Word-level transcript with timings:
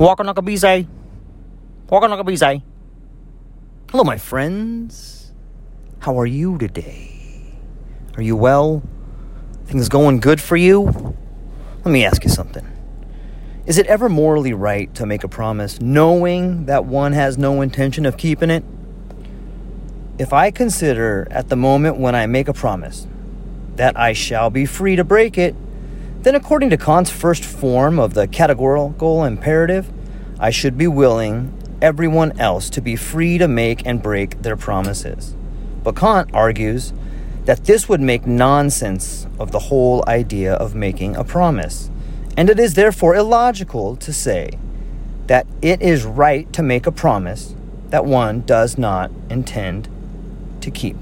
Walker 0.00 0.24
Nakabizay. 0.24 0.88
Walker 1.90 2.08
Nakabizay. 2.08 2.62
Hello, 3.90 4.02
my 4.02 4.16
friends. 4.16 5.30
How 5.98 6.18
are 6.18 6.24
you 6.24 6.56
today? 6.56 7.58
Are 8.16 8.22
you 8.22 8.34
well? 8.34 8.82
Things 9.66 9.90
going 9.90 10.20
good 10.20 10.40
for 10.40 10.56
you? 10.56 11.14
Let 11.84 11.92
me 11.92 12.06
ask 12.06 12.24
you 12.24 12.30
something. 12.30 12.66
Is 13.66 13.76
it 13.76 13.86
ever 13.88 14.08
morally 14.08 14.54
right 14.54 14.92
to 14.94 15.04
make 15.04 15.22
a 15.22 15.28
promise 15.28 15.82
knowing 15.82 16.64
that 16.64 16.86
one 16.86 17.12
has 17.12 17.36
no 17.36 17.60
intention 17.60 18.06
of 18.06 18.16
keeping 18.16 18.48
it? 18.48 18.64
If 20.18 20.32
I 20.32 20.50
consider 20.50 21.28
at 21.30 21.50
the 21.50 21.56
moment 21.56 21.98
when 21.98 22.14
I 22.14 22.24
make 22.24 22.48
a 22.48 22.54
promise 22.54 23.06
that 23.76 23.98
I 23.98 24.14
shall 24.14 24.48
be 24.48 24.64
free 24.64 24.96
to 24.96 25.04
break 25.04 25.36
it, 25.36 25.54
then 26.22 26.34
according 26.34 26.70
to 26.70 26.76
Kant's 26.76 27.10
first 27.10 27.44
form 27.44 27.98
of 27.98 28.14
the 28.14 28.28
categorical 28.28 29.24
imperative, 29.24 29.90
I 30.38 30.50
should 30.50 30.76
be 30.76 30.86
willing 30.86 31.56
everyone 31.80 32.38
else 32.38 32.68
to 32.70 32.80
be 32.80 32.96
free 32.96 33.38
to 33.38 33.48
make 33.48 33.86
and 33.86 34.02
break 34.02 34.42
their 34.42 34.56
promises. 34.56 35.34
But 35.82 35.96
Kant 35.96 36.30
argues 36.34 36.92
that 37.46 37.64
this 37.64 37.88
would 37.88 38.00
make 38.02 38.26
nonsense 38.26 39.26
of 39.38 39.50
the 39.50 39.58
whole 39.58 40.04
idea 40.06 40.54
of 40.54 40.74
making 40.74 41.16
a 41.16 41.24
promise, 41.24 41.90
and 42.36 42.50
it 42.50 42.60
is 42.60 42.74
therefore 42.74 43.14
illogical 43.14 43.96
to 43.96 44.12
say 44.12 44.50
that 45.26 45.46
it 45.62 45.80
is 45.80 46.04
right 46.04 46.52
to 46.52 46.62
make 46.62 46.86
a 46.86 46.92
promise 46.92 47.54
that 47.88 48.04
one 48.04 48.42
does 48.42 48.76
not 48.76 49.10
intend 49.30 49.88
to 50.60 50.70
keep. 50.70 50.96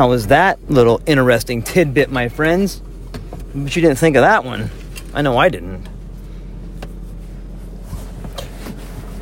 How 0.00 0.08
was 0.08 0.28
that 0.28 0.70
little 0.70 1.02
interesting 1.04 1.60
tidbit, 1.60 2.10
my 2.10 2.30
friends? 2.30 2.80
But 3.54 3.76
you 3.76 3.82
didn't 3.82 3.98
think 3.98 4.16
of 4.16 4.22
that 4.22 4.44
one. 4.46 4.70
I 5.12 5.20
know 5.20 5.36
I 5.36 5.50
didn't. 5.50 5.86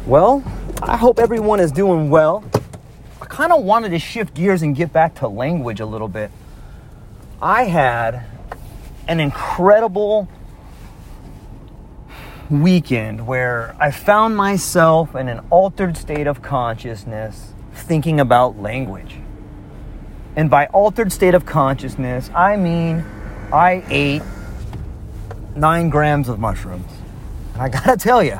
Well, 0.06 0.44
I 0.80 0.96
hope 0.96 1.18
everyone 1.18 1.58
is 1.58 1.72
doing 1.72 2.10
well. 2.10 2.44
I 3.20 3.24
kind 3.24 3.52
of 3.52 3.64
wanted 3.64 3.88
to 3.88 3.98
shift 3.98 4.34
gears 4.34 4.62
and 4.62 4.76
get 4.76 4.92
back 4.92 5.16
to 5.16 5.26
language 5.26 5.80
a 5.80 5.84
little 5.84 6.06
bit. 6.06 6.30
I 7.42 7.64
had 7.64 8.24
an 9.08 9.18
incredible 9.18 10.28
weekend 12.48 13.26
where 13.26 13.74
I 13.80 13.90
found 13.90 14.36
myself 14.36 15.16
in 15.16 15.26
an 15.26 15.40
altered 15.50 15.96
state 15.96 16.28
of 16.28 16.40
consciousness 16.40 17.52
thinking 17.74 18.20
about 18.20 18.60
language. 18.60 19.16
And 20.36 20.48
by 20.48 20.66
altered 20.66 21.12
state 21.12 21.34
of 21.34 21.44
consciousness, 21.44 22.30
I 22.34 22.56
mean 22.56 23.04
I 23.52 23.84
ate 23.88 24.22
nine 25.56 25.90
grams 25.90 26.28
of 26.28 26.38
mushrooms. 26.38 26.90
And 27.54 27.62
I 27.62 27.68
gotta 27.68 27.96
tell 27.96 28.22
you, 28.22 28.38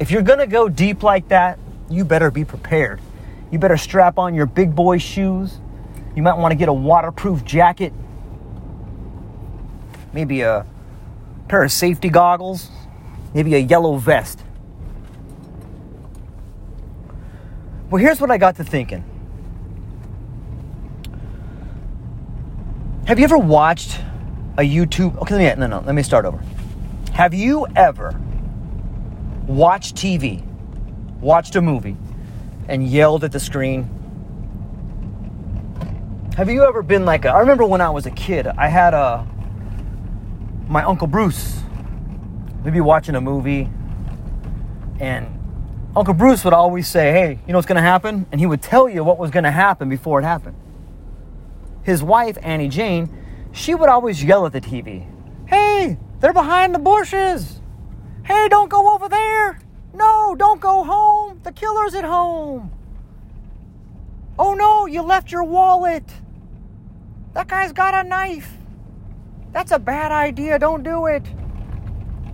if 0.00 0.10
you're 0.10 0.22
gonna 0.22 0.46
go 0.46 0.68
deep 0.68 1.02
like 1.02 1.28
that, 1.28 1.58
you 1.88 2.04
better 2.04 2.30
be 2.30 2.44
prepared. 2.44 3.00
You 3.50 3.58
better 3.58 3.76
strap 3.76 4.18
on 4.18 4.34
your 4.34 4.46
big 4.46 4.74
boy 4.74 4.98
shoes. 4.98 5.58
You 6.14 6.22
might 6.22 6.36
wanna 6.36 6.54
get 6.54 6.68
a 6.68 6.72
waterproof 6.72 7.44
jacket, 7.44 7.92
maybe 10.12 10.42
a 10.42 10.66
pair 11.48 11.62
of 11.62 11.72
safety 11.72 12.08
goggles, 12.08 12.70
maybe 13.34 13.54
a 13.54 13.58
yellow 13.58 13.96
vest. 13.96 14.40
Well, 17.90 18.00
here's 18.02 18.20
what 18.20 18.30
I 18.30 18.38
got 18.38 18.56
to 18.56 18.64
thinking. 18.64 19.04
Have 23.06 23.18
you 23.18 23.24
ever 23.24 23.36
watched 23.36 24.00
a 24.56 24.62
YouTube? 24.62 25.18
Okay, 25.18 25.34
let 25.34 25.58
me, 25.58 25.60
no, 25.60 25.78
no, 25.78 25.84
let 25.84 25.94
me 25.94 26.02
start 26.02 26.24
over. 26.24 26.42
Have 27.12 27.34
you 27.34 27.66
ever 27.76 28.18
watched 29.46 29.94
TV, 29.94 30.42
watched 31.20 31.54
a 31.54 31.60
movie, 31.60 31.98
and 32.66 32.88
yelled 32.88 33.22
at 33.22 33.30
the 33.30 33.38
screen? 33.38 33.90
Have 36.38 36.48
you 36.48 36.64
ever 36.64 36.82
been 36.82 37.04
like 37.04 37.26
a, 37.26 37.28
I 37.28 37.40
remember 37.40 37.66
when 37.66 37.82
I 37.82 37.90
was 37.90 38.06
a 38.06 38.10
kid, 38.10 38.46
I 38.46 38.68
had 38.68 38.94
a, 38.94 39.26
my 40.66 40.82
Uncle 40.82 41.06
Bruce, 41.06 41.60
we'd 42.64 42.72
be 42.72 42.80
watching 42.80 43.16
a 43.16 43.20
movie, 43.20 43.68
and 44.98 45.26
Uncle 45.94 46.14
Bruce 46.14 46.42
would 46.42 46.54
always 46.54 46.88
say, 46.88 47.12
Hey, 47.12 47.38
you 47.46 47.52
know 47.52 47.58
what's 47.58 47.68
gonna 47.68 47.82
happen? 47.82 48.24
And 48.32 48.40
he 48.40 48.46
would 48.46 48.62
tell 48.62 48.88
you 48.88 49.04
what 49.04 49.18
was 49.18 49.30
gonna 49.30 49.52
happen 49.52 49.90
before 49.90 50.20
it 50.20 50.24
happened 50.24 50.56
his 51.84 52.02
wife, 52.02 52.36
Annie 52.42 52.68
Jane, 52.68 53.08
she 53.52 53.74
would 53.74 53.88
always 53.88 54.24
yell 54.24 54.46
at 54.46 54.52
the 54.52 54.60
TV, 54.60 55.06
Hey, 55.46 55.98
they're 56.20 56.32
behind 56.32 56.74
the 56.74 56.78
bushes. 56.78 57.60
Hey, 58.24 58.48
don't 58.48 58.70
go 58.70 58.94
over 58.94 59.08
there. 59.08 59.60
No, 59.92 60.34
don't 60.34 60.60
go 60.60 60.82
home. 60.82 61.40
The 61.44 61.52
killer's 61.52 61.94
at 61.94 62.04
home. 62.04 62.72
Oh 64.38 64.54
no, 64.54 64.86
you 64.86 65.02
left 65.02 65.30
your 65.30 65.44
wallet. 65.44 66.04
That 67.34 67.46
guy's 67.46 67.72
got 67.72 67.94
a 67.94 68.08
knife. 68.08 68.50
That's 69.52 69.70
a 69.70 69.78
bad 69.78 70.10
idea. 70.10 70.58
Don't 70.58 70.82
do 70.82 71.06
it. 71.06 71.22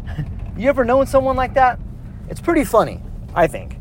you 0.57 0.69
ever 0.69 0.85
known 0.85 1.07
someone 1.07 1.37
like 1.37 1.55
that? 1.55 1.79
It's 2.29 2.41
pretty 2.41 2.65
funny, 2.65 3.03
I 3.35 3.47
think. 3.47 3.77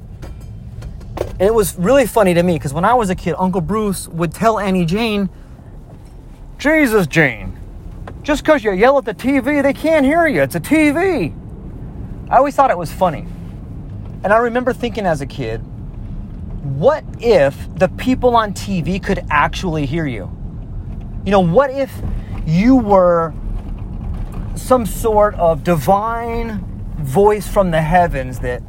And 1.19 1.42
it 1.42 1.54
was 1.54 1.77
really 1.77 2.06
funny 2.06 2.33
to 2.33 2.44
me 2.44 2.54
because 2.54 2.74
when 2.74 2.83
I 2.83 2.95
was 2.95 3.10
a 3.10 3.15
kid, 3.15 3.36
Uncle 3.38 3.62
Bruce 3.62 4.07
would 4.10 4.33
tell 4.33 4.60
Annie 4.60 4.86
Jane, 4.86 5.30
Jesus, 6.59 7.07
Jane, 7.07 7.57
just 8.21 8.44
because 8.44 8.63
you 8.63 8.71
yell 8.73 8.97
at 9.00 9.06
the 9.06 9.13
TV, 9.15 9.63
they 9.63 9.73
can't 9.73 10.06
hear 10.06 10.27
you. 10.27 10.41
It's 10.41 10.56
a 10.56 10.59
TV. 10.59 11.33
I 12.29 12.38
always 12.38 12.56
thought 12.56 12.69
it 12.69 12.77
was 12.77 12.91
funny. 12.91 13.25
And 14.23 14.31
I 14.31 14.38
remember 14.38 14.73
thinking 14.73 15.06
as 15.06 15.21
a 15.21 15.25
kid, 15.25 15.59
what 16.61 17.03
if 17.19 17.56
the 17.75 17.88
people 17.88 18.35
on 18.35 18.53
TV 18.53 19.01
could 19.01 19.25
actually 19.31 19.85
hear 19.88 20.06
you? 20.06 20.29
You 21.25 21.31
know, 21.31 21.39
what 21.39 21.71
if 21.71 21.91
you 22.45 22.75
were 22.75 23.33
some 24.55 24.85
sort 24.85 25.33
of 25.35 25.63
divine 25.63 26.65
voice 27.00 27.47
from 27.47 27.71
the 27.71 27.81
heavens 27.81 28.39
that 28.39 28.62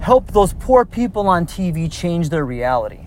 helped 0.00 0.32
those 0.32 0.52
poor 0.54 0.84
people 0.84 1.28
on 1.28 1.46
TV 1.46 1.90
change 1.90 2.28
their 2.28 2.44
reality. 2.44 3.06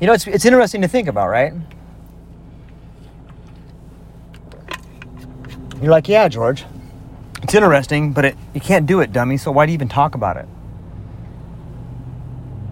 You 0.00 0.06
know, 0.06 0.14
it's, 0.14 0.26
it's 0.26 0.46
interesting 0.46 0.80
to 0.80 0.88
think 0.88 1.08
about, 1.08 1.28
right? 1.28 1.52
You're 5.82 5.90
like, 5.90 6.08
yeah, 6.08 6.26
George, 6.28 6.64
it's 7.42 7.54
interesting, 7.54 8.12
but 8.12 8.24
it, 8.24 8.36
you 8.54 8.60
can't 8.62 8.86
do 8.86 9.00
it, 9.00 9.12
dummy, 9.12 9.36
so 9.36 9.50
why 9.50 9.66
do 9.66 9.72
you 9.72 9.74
even 9.74 9.88
talk 9.88 10.14
about 10.14 10.38
it? 10.38 10.46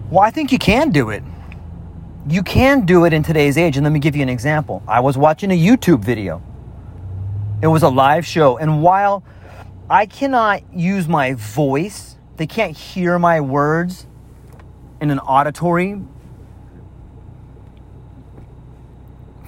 Well, 0.09 0.21
I 0.21 0.31
think 0.31 0.51
you 0.51 0.57
can 0.57 0.89
do 0.89 1.11
it. 1.11 1.23
You 2.27 2.41
can 2.41 2.85
do 2.85 3.05
it 3.05 3.13
in 3.13 3.21
today's 3.21 3.59
age. 3.59 3.77
And 3.77 3.83
let 3.83 3.93
me 3.93 3.99
give 3.99 4.15
you 4.15 4.23
an 4.23 4.29
example. 4.29 4.81
I 4.87 4.99
was 4.99 5.15
watching 5.17 5.51
a 5.51 5.57
YouTube 5.57 6.03
video, 6.03 6.41
it 7.61 7.67
was 7.67 7.83
a 7.83 7.89
live 7.89 8.25
show. 8.25 8.57
And 8.57 8.81
while 8.81 9.23
I 9.87 10.07
cannot 10.07 10.63
use 10.73 11.07
my 11.07 11.33
voice, 11.33 12.15
they 12.37 12.47
can't 12.47 12.75
hear 12.75 13.19
my 13.19 13.39
words 13.39 14.07
in 14.99 15.11
an 15.11 15.19
auditory 15.19 16.01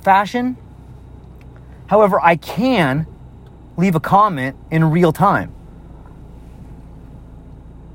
fashion. 0.04 0.58
However, 1.88 2.20
I 2.22 2.36
can 2.36 3.08
leave 3.78 3.96
a 3.96 4.00
comment 4.00 4.56
in 4.70 4.86
real 4.92 5.12
time. 5.12 5.54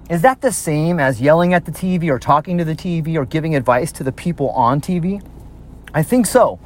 Is 0.08 0.23
that 0.23 0.41
the 0.41 0.53
same 0.53 1.00
as 1.00 1.20
yelling 1.20 1.53
at 1.53 1.64
the 1.64 1.73
TV 1.73 2.08
or 2.08 2.19
talking 2.19 2.58
to 2.58 2.64
the 2.64 2.76
TV 2.76 3.17
or 3.17 3.25
giving 3.25 3.56
advice 3.56 3.91
to 3.93 4.05
the 4.05 4.12
people 4.12 4.50
on 4.50 4.81
TV? 4.81 5.25
I 5.93 6.03
think 6.03 6.26
so. 6.26 6.61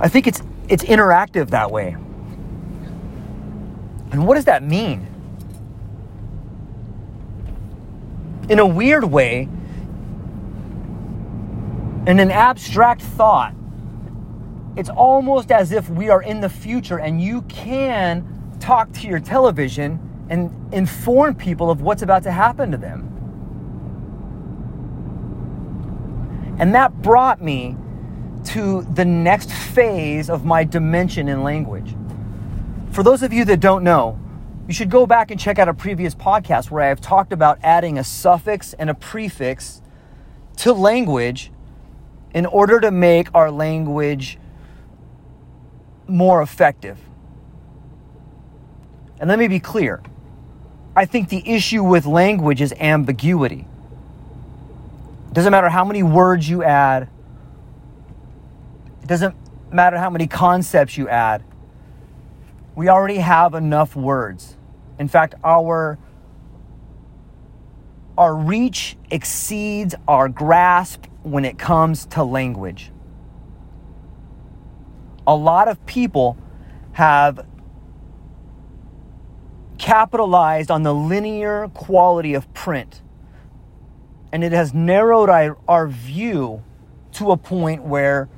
I 0.00 0.08
think 0.08 0.26
it's 0.26 0.42
it's 0.68 0.84
interactive 0.84 1.50
that 1.50 1.70
way. 1.70 1.96
And 4.12 4.26
what 4.26 4.36
does 4.36 4.44
that 4.44 4.62
mean? 4.62 5.06
In 8.48 8.58
a 8.58 8.66
weird 8.66 9.04
way, 9.04 9.48
in 12.06 12.20
an 12.20 12.30
abstract 12.30 13.02
thought, 13.02 13.54
it's 14.78 14.88
almost 14.90 15.50
as 15.50 15.72
if 15.72 15.90
we 15.90 16.08
are 16.08 16.22
in 16.22 16.40
the 16.40 16.48
future 16.48 17.00
and 17.00 17.20
you 17.20 17.42
can 17.42 18.24
talk 18.60 18.92
to 18.92 19.08
your 19.08 19.18
television 19.18 19.98
and 20.30 20.72
inform 20.72 21.34
people 21.34 21.68
of 21.68 21.82
what's 21.82 22.02
about 22.02 22.22
to 22.22 22.30
happen 22.30 22.70
to 22.70 22.76
them. 22.76 23.04
And 26.60 26.72
that 26.76 27.02
brought 27.02 27.42
me 27.42 27.76
to 28.44 28.82
the 28.94 29.04
next 29.04 29.50
phase 29.50 30.30
of 30.30 30.44
my 30.44 30.62
dimension 30.62 31.28
in 31.28 31.42
language. 31.42 31.96
For 32.92 33.02
those 33.02 33.24
of 33.24 33.32
you 33.32 33.44
that 33.46 33.58
don't 33.58 33.82
know, 33.82 34.16
you 34.68 34.74
should 34.74 34.90
go 34.90 35.06
back 35.06 35.32
and 35.32 35.40
check 35.40 35.58
out 35.58 35.68
a 35.68 35.74
previous 35.74 36.14
podcast 36.14 36.70
where 36.70 36.84
I 36.84 36.86
have 36.86 37.00
talked 37.00 37.32
about 37.32 37.58
adding 37.64 37.98
a 37.98 38.04
suffix 38.04 38.74
and 38.74 38.88
a 38.90 38.94
prefix 38.94 39.82
to 40.58 40.72
language 40.72 41.50
in 42.32 42.46
order 42.46 42.78
to 42.78 42.92
make 42.92 43.28
our 43.34 43.50
language 43.50 44.38
more 46.08 46.42
effective. 46.42 46.98
And 49.20 49.28
let 49.28 49.38
me 49.38 49.48
be 49.48 49.60
clear 49.60 50.02
I 50.96 51.04
think 51.04 51.28
the 51.28 51.48
issue 51.48 51.84
with 51.84 52.06
language 52.06 52.60
is 52.60 52.72
ambiguity. 52.80 53.68
It 55.28 55.34
doesn't 55.34 55.52
matter 55.52 55.68
how 55.68 55.84
many 55.84 56.02
words 56.02 56.48
you 56.48 56.64
add, 56.64 57.08
it 59.02 59.06
doesn't 59.06 59.36
matter 59.72 59.98
how 59.98 60.10
many 60.10 60.26
concepts 60.26 60.96
you 60.96 61.08
add. 61.08 61.44
We 62.74 62.88
already 62.88 63.18
have 63.18 63.54
enough 63.54 63.94
words. 63.94 64.56
In 64.98 65.08
fact, 65.08 65.34
our 65.44 65.98
our 68.16 68.34
reach 68.34 68.96
exceeds 69.10 69.94
our 70.08 70.28
grasp 70.28 71.06
when 71.22 71.44
it 71.44 71.56
comes 71.56 72.06
to 72.06 72.24
language 72.24 72.90
a 75.28 75.36
lot 75.36 75.68
of 75.68 75.84
people 75.84 76.38
have 76.92 77.46
capitalized 79.76 80.70
on 80.70 80.82
the 80.82 80.94
linear 80.94 81.68
quality 81.74 82.32
of 82.32 82.52
print. 82.54 83.02
And 84.32 84.42
it 84.42 84.52
has 84.52 84.72
narrowed 84.72 85.28
our, 85.28 85.58
our 85.68 85.86
view 85.86 86.64
to 87.12 87.30
a 87.30 87.36
point 87.36 87.82
where 87.82 88.28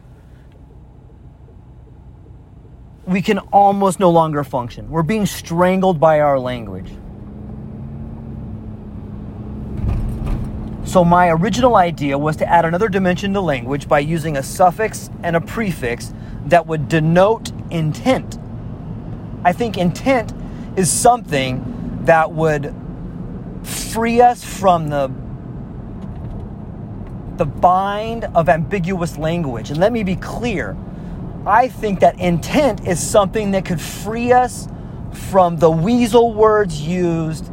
we 3.07 3.23
can 3.23 3.39
almost 3.39 4.01
no 4.01 4.11
longer 4.11 4.43
function. 4.43 4.91
We're 4.91 5.03
being 5.03 5.27
strangled 5.27 6.01
by 6.01 6.21
our 6.21 6.39
language. 6.39 6.91
So, 10.85 11.05
my 11.05 11.29
original 11.29 11.77
idea 11.77 12.19
was 12.19 12.37
to 12.37 12.49
add 12.49 12.65
another 12.65 12.89
dimension 12.89 13.33
to 13.35 13.41
language 13.41 13.87
by 13.87 14.01
using 14.01 14.37
a 14.37 14.43
suffix 14.43 15.09
and 15.23 15.37
a 15.37 15.41
prefix 15.41 16.13
that 16.47 16.67
would 16.67 16.89
denote 16.89 17.53
intent. 17.71 18.39
I 19.45 19.53
think 19.53 19.79
intent 19.79 20.33
is 20.77 20.91
something 20.91 22.03
that 22.05 22.33
would 22.33 22.75
free 23.63 24.21
us 24.21 24.45
from 24.45 24.89
the 24.89 25.11
the 27.37 27.47
bind 27.47 28.25
of 28.35 28.51
ambiguous 28.51 29.17
language. 29.17 29.71
And 29.71 29.81
let 29.81 29.93
me 29.93 30.03
be 30.03 30.17
clear. 30.17 30.77
I 31.47 31.69
think 31.69 32.01
that 32.01 32.21
intent 32.21 32.87
is 32.87 33.01
something 33.01 33.53
that 33.53 33.65
could 33.65 33.81
free 33.81 34.31
us 34.31 34.69
from 35.13 35.57
the 35.57 35.71
weasel 35.71 36.35
words 36.35 36.83
used 36.83 37.51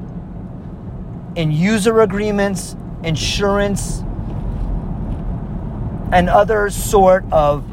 in 1.38 1.52
user 1.52 2.02
agreements, 2.02 2.76
insurance, 3.04 4.00
and 6.12 6.30
other 6.30 6.70
sort 6.70 7.24
of 7.32 7.64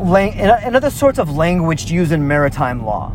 lang- 0.00 0.34
and 0.34 0.76
other 0.76 0.90
sorts 0.90 1.18
of 1.18 1.36
language 1.36 1.90
used 1.90 2.12
in 2.12 2.26
maritime 2.26 2.84
law. 2.84 3.12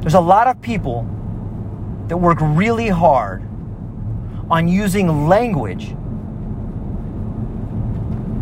There's 0.00 0.14
a 0.14 0.20
lot 0.20 0.46
of 0.46 0.60
people 0.60 1.06
that 2.08 2.16
work 2.16 2.38
really 2.40 2.88
hard 2.88 3.42
on 4.50 4.68
using 4.68 5.28
language 5.28 5.88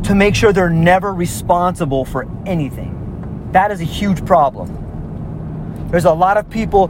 to 0.06 0.14
make 0.14 0.34
sure 0.34 0.52
they're 0.52 0.69
never 0.69 1.14
responsible 1.14 2.05
for 2.05 2.28
anything. 2.44 3.49
That 3.52 3.70
is 3.70 3.81
a 3.81 3.84
huge 3.84 4.25
problem. 4.26 5.88
There's 5.91 6.05
a 6.05 6.12
lot 6.12 6.36
of 6.36 6.50
people 6.50 6.88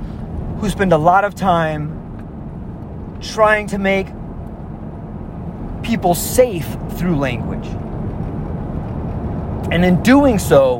who 0.58 0.68
spend 0.68 0.92
a 0.92 0.98
lot 0.98 1.24
of 1.24 1.34
time 1.34 1.92
trying 3.20 3.68
to 3.68 3.78
make 3.78 4.08
people 5.82 6.14
safe 6.14 6.66
through 6.92 7.16
language. 7.16 7.68
And 9.70 9.84
in 9.84 10.02
doing 10.02 10.38
so, 10.38 10.78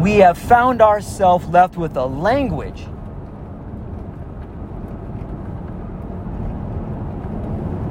we 0.00 0.16
have 0.16 0.38
found 0.38 0.80
ourselves 0.80 1.46
left 1.48 1.76
with 1.76 1.96
a 1.96 2.06
language 2.06 2.86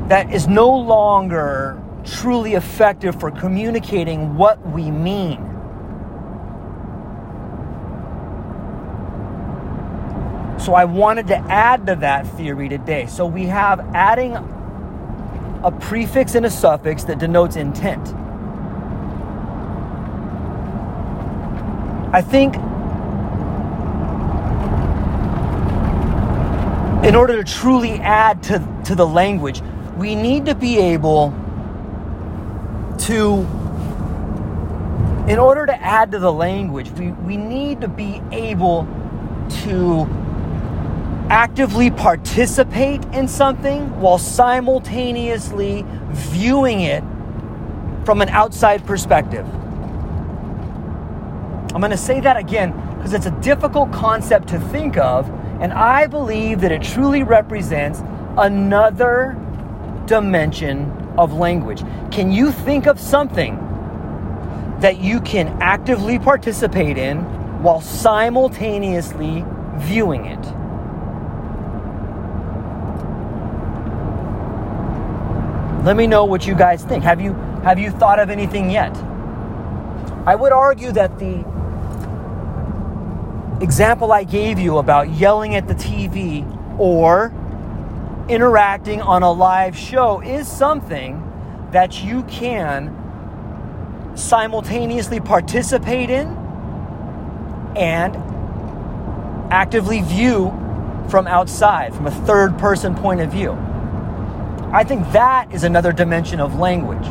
that 0.10 0.32
is 0.34 0.48
no 0.48 0.70
longer 0.70 1.80
truly 2.04 2.56
effective 2.56 3.20
for 3.20 3.30
communicating 3.30 4.36
what 4.36 4.60
we 4.70 4.90
mean. 4.90 5.38
So 10.60 10.74
I 10.74 10.86
wanted 10.86 11.28
to 11.28 11.38
add 11.38 11.86
to 11.88 11.96
that 11.98 12.28
theory 12.36 12.70
today. 12.70 13.06
So 13.06 13.26
we 13.26 13.46
have 13.46 13.80
adding 13.94 14.34
a 15.64 15.72
prefix 15.80 16.36
and 16.36 16.46
a 16.46 16.50
suffix 16.50 17.04
that 17.06 17.20
denotes 17.20 17.56
intent. 17.56 18.14
I 22.12 22.22
think 22.22 22.56
in 27.06 27.16
order 27.16 27.44
to 27.44 27.44
truly 27.44 27.94
add 28.00 28.42
to, 28.44 28.82
to 28.86 28.96
the 28.96 29.06
language, 29.06 29.62
we 29.96 30.16
need 30.16 30.46
to 30.48 30.56
be 30.56 30.78
able 30.80 31.32
to, 33.00 33.48
in 35.28 35.38
order 35.38 35.66
to 35.68 35.82
add 35.82 36.12
to 36.12 36.20
the 36.20 36.32
language, 36.32 36.90
we, 36.92 37.12
we 37.12 37.38
need 37.38 37.82
to 37.82 37.88
be 37.88 38.22
able 38.32 38.88
to 39.64 40.08
actively 41.30 41.92
participate 41.92 43.04
in 43.14 43.28
something 43.28 44.00
while 44.00 44.18
simultaneously 44.18 45.86
viewing 46.10 46.82
it 46.82 47.04
from 48.04 48.22
an 48.22 48.30
outside 48.30 48.84
perspective. 48.86 49.48
I'm 51.74 51.82
going 51.82 51.92
to 51.92 51.98
say 51.98 52.20
that 52.22 52.38
again 52.38 52.72
because 52.98 53.14
it's 53.14 53.26
a 53.26 53.42
difficult 53.42 53.92
concept 53.92 54.48
to 54.50 54.60
think 54.60 54.98
of, 54.98 55.30
and 55.62 55.72
I 55.74 56.08
believe 56.08 56.62
that 56.62 56.72
it 56.72 56.82
truly 56.84 57.24
represents 57.24 58.02
another 58.38 59.38
dimension 60.06 60.92
of 61.18 61.34
language. 61.34 61.84
Can 62.12 62.32
you 62.32 62.52
think 62.52 62.88
of 62.88 63.00
something 63.00 63.58
that 64.80 65.00
you 65.00 65.20
can 65.22 65.48
actively 65.62 66.18
participate 66.18 66.98
in 66.98 67.18
while 67.62 67.82
simultaneously 67.82 69.44
viewing 69.76 70.26
it. 70.26 70.40
Let 75.84 75.96
me 75.96 76.08
know 76.08 76.26
what 76.26 76.48
you 76.48 76.56
guys 76.56 76.84
think. 76.84 77.04
Have 77.04 77.20
you 77.20 77.34
have 77.64 77.78
you 77.78 77.92
thought 77.92 78.20
of 78.20 78.30
anything 78.30 78.70
yet? 78.70 78.96
I 80.26 80.36
would 80.36 80.52
argue 80.54 80.92
that 80.94 81.20
the 81.20 81.44
example 83.62 84.12
I 84.12 84.24
gave 84.24 84.60
you 84.60 84.78
about 84.78 85.10
yelling 85.10 85.56
at 85.56 85.68
the 85.68 85.76
TV 85.76 86.46
or 86.80 87.34
interacting 88.30 89.02
on 89.02 89.24
a 89.24 89.32
live 89.32 89.76
show 89.76 90.22
is 90.22 90.48
something 90.48 91.26
that 91.72 92.04
you 92.04 92.24
can 92.24 92.96
simultaneously 94.16 95.20
participate 95.20 96.10
in 96.10 96.28
and 97.76 98.16
actively 99.52 100.02
view 100.02 100.50
from 101.10 101.28
outside, 101.28 101.94
from 101.94 102.08
a 102.08 102.12
third 102.12 102.58
person 102.60 102.96
point 102.96 103.20
of 103.20 103.32
view. 103.32 103.52
I 104.72 104.84
think 104.84 105.12
that 105.12 105.52
is 105.52 105.64
another 105.64 105.92
dimension 105.92 106.40
of 106.40 106.60
language. 106.60 107.08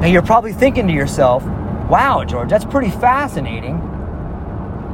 Now 0.00 0.06
you're 0.06 0.22
probably 0.22 0.52
thinking 0.52 0.86
to 0.86 0.92
yourself, 0.92 1.42
wow, 1.88 2.22
George, 2.24 2.50
that's 2.50 2.64
pretty 2.64 2.90
fascinating. 2.90 3.78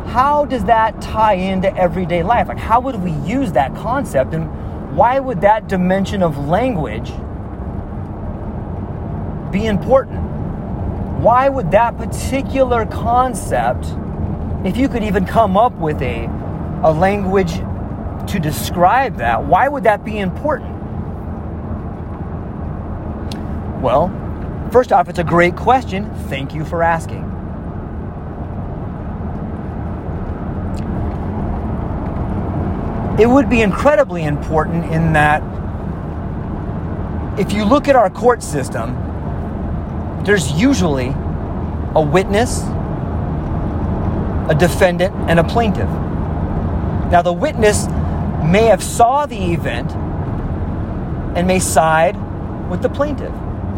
How 0.06 0.46
does 0.46 0.64
that 0.64 1.00
tie 1.02 1.34
into 1.34 1.74
everyday 1.76 2.22
life? 2.22 2.48
Like, 2.48 2.56
how 2.56 2.80
would 2.80 2.96
we 3.02 3.12
use 3.30 3.52
that 3.52 3.74
concept? 3.74 4.32
And 4.32 4.96
why 4.96 5.18
would 5.18 5.42
that 5.42 5.68
dimension 5.68 6.22
of 6.22 6.48
language 6.48 7.10
be 9.52 9.66
important? 9.66 10.22
Why 11.20 11.50
would 11.50 11.70
that 11.72 11.98
particular 11.98 12.86
concept, 12.86 13.86
if 14.64 14.76
you 14.78 14.88
could 14.88 15.02
even 15.02 15.26
come 15.26 15.56
up 15.56 15.74
with 15.74 16.00
a, 16.00 16.26
a 16.82 16.92
language 16.92 17.52
to 18.30 18.38
describe 18.40 19.18
that, 19.18 19.44
why 19.44 19.68
would 19.68 19.84
that 19.84 20.02
be 20.02 20.18
important? 20.18 20.70
Well, 23.82 24.08
first 24.74 24.92
off, 24.92 25.08
it's 25.08 25.20
a 25.20 25.24
great 25.24 25.54
question. 25.54 26.12
Thank 26.28 26.52
you 26.52 26.64
for 26.64 26.82
asking. 26.82 27.22
it 33.18 33.26
would 33.26 33.48
be 33.48 33.62
incredibly 33.62 34.24
important 34.24 34.84
in 34.86 35.12
that 35.12 35.40
if 37.38 37.52
you 37.52 37.64
look 37.64 37.86
at 37.86 37.94
our 37.94 38.10
court 38.10 38.42
system, 38.42 38.92
there's 40.24 40.50
usually 40.52 41.12
a 41.94 42.00
witness, 42.00 42.62
a 44.50 44.56
defendant, 44.58 45.14
and 45.28 45.38
a 45.38 45.44
plaintiff. 45.44 45.88
Now, 47.12 47.22
the 47.22 47.32
witness 47.32 47.86
may 48.44 48.66
have 48.66 48.82
saw 48.82 49.26
the 49.26 49.52
event 49.52 49.92
and 51.36 51.46
may 51.46 51.60
side 51.60 52.16
with 52.68 52.82
the 52.82 52.88
plaintiff, 52.88 53.32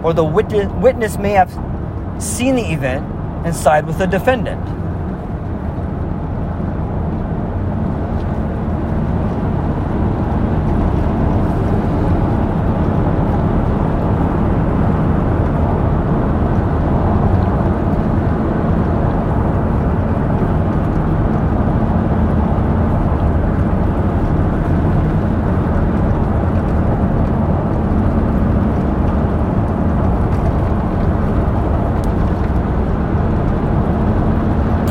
or 0.07 0.15
the 0.15 0.23
witness 0.23 1.19
may 1.19 1.33
have 1.33 1.51
seen 2.23 2.55
the 2.55 2.63
event 2.63 3.05
and 3.45 3.53
side 3.53 3.85
with 3.85 3.99
the 3.99 4.07
defendant. 4.07 4.65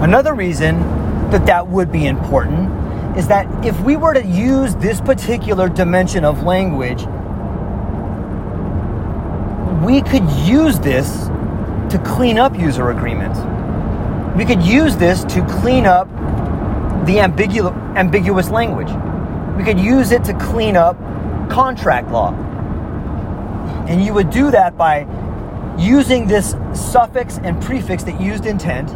Another 0.06 0.36
reason 0.36 0.78
that 1.32 1.48
that 1.48 1.68
would 1.68 1.92
be 1.92 2.06
important 2.06 3.18
is 3.18 3.28
that 3.28 3.48
if 3.66 3.80
we 3.82 3.96
were 3.96 4.14
to 4.14 4.24
use 4.24 4.76
this 4.76 5.02
particular 5.02 5.68
dimension 5.68 6.24
of 6.24 6.44
language, 6.44 7.00
we 9.84 10.04
could 10.04 10.30
use 10.48 10.78
this 10.78 11.26
to 11.90 12.00
clean 12.06 12.38
up 12.38 12.56
user 12.56 12.92
agreements. 12.92 13.40
We 14.38 14.46
could 14.46 14.62
use 14.62 14.96
this 14.96 15.24
to 15.24 15.44
clean 15.48 15.88
up 15.88 16.08
the 17.08 17.16
ambigu- 17.16 17.74
ambiguous 17.98 18.52
language. 18.52 18.92
We 19.58 19.64
could 19.64 19.80
use 19.80 20.12
it 20.12 20.24
to 20.26 20.36
clean 20.36 20.78
up 20.78 21.00
contract 21.50 22.12
law. 22.12 22.32
And 23.88 24.06
you 24.06 24.14
would 24.14 24.30
do 24.30 24.52
that 24.52 24.78
by 24.78 25.08
using 25.80 26.28
this 26.28 26.56
suffix 26.76 27.40
and 27.40 27.60
prefix 27.60 28.04
that 28.04 28.22
used 28.22 28.46
intent 28.46 28.96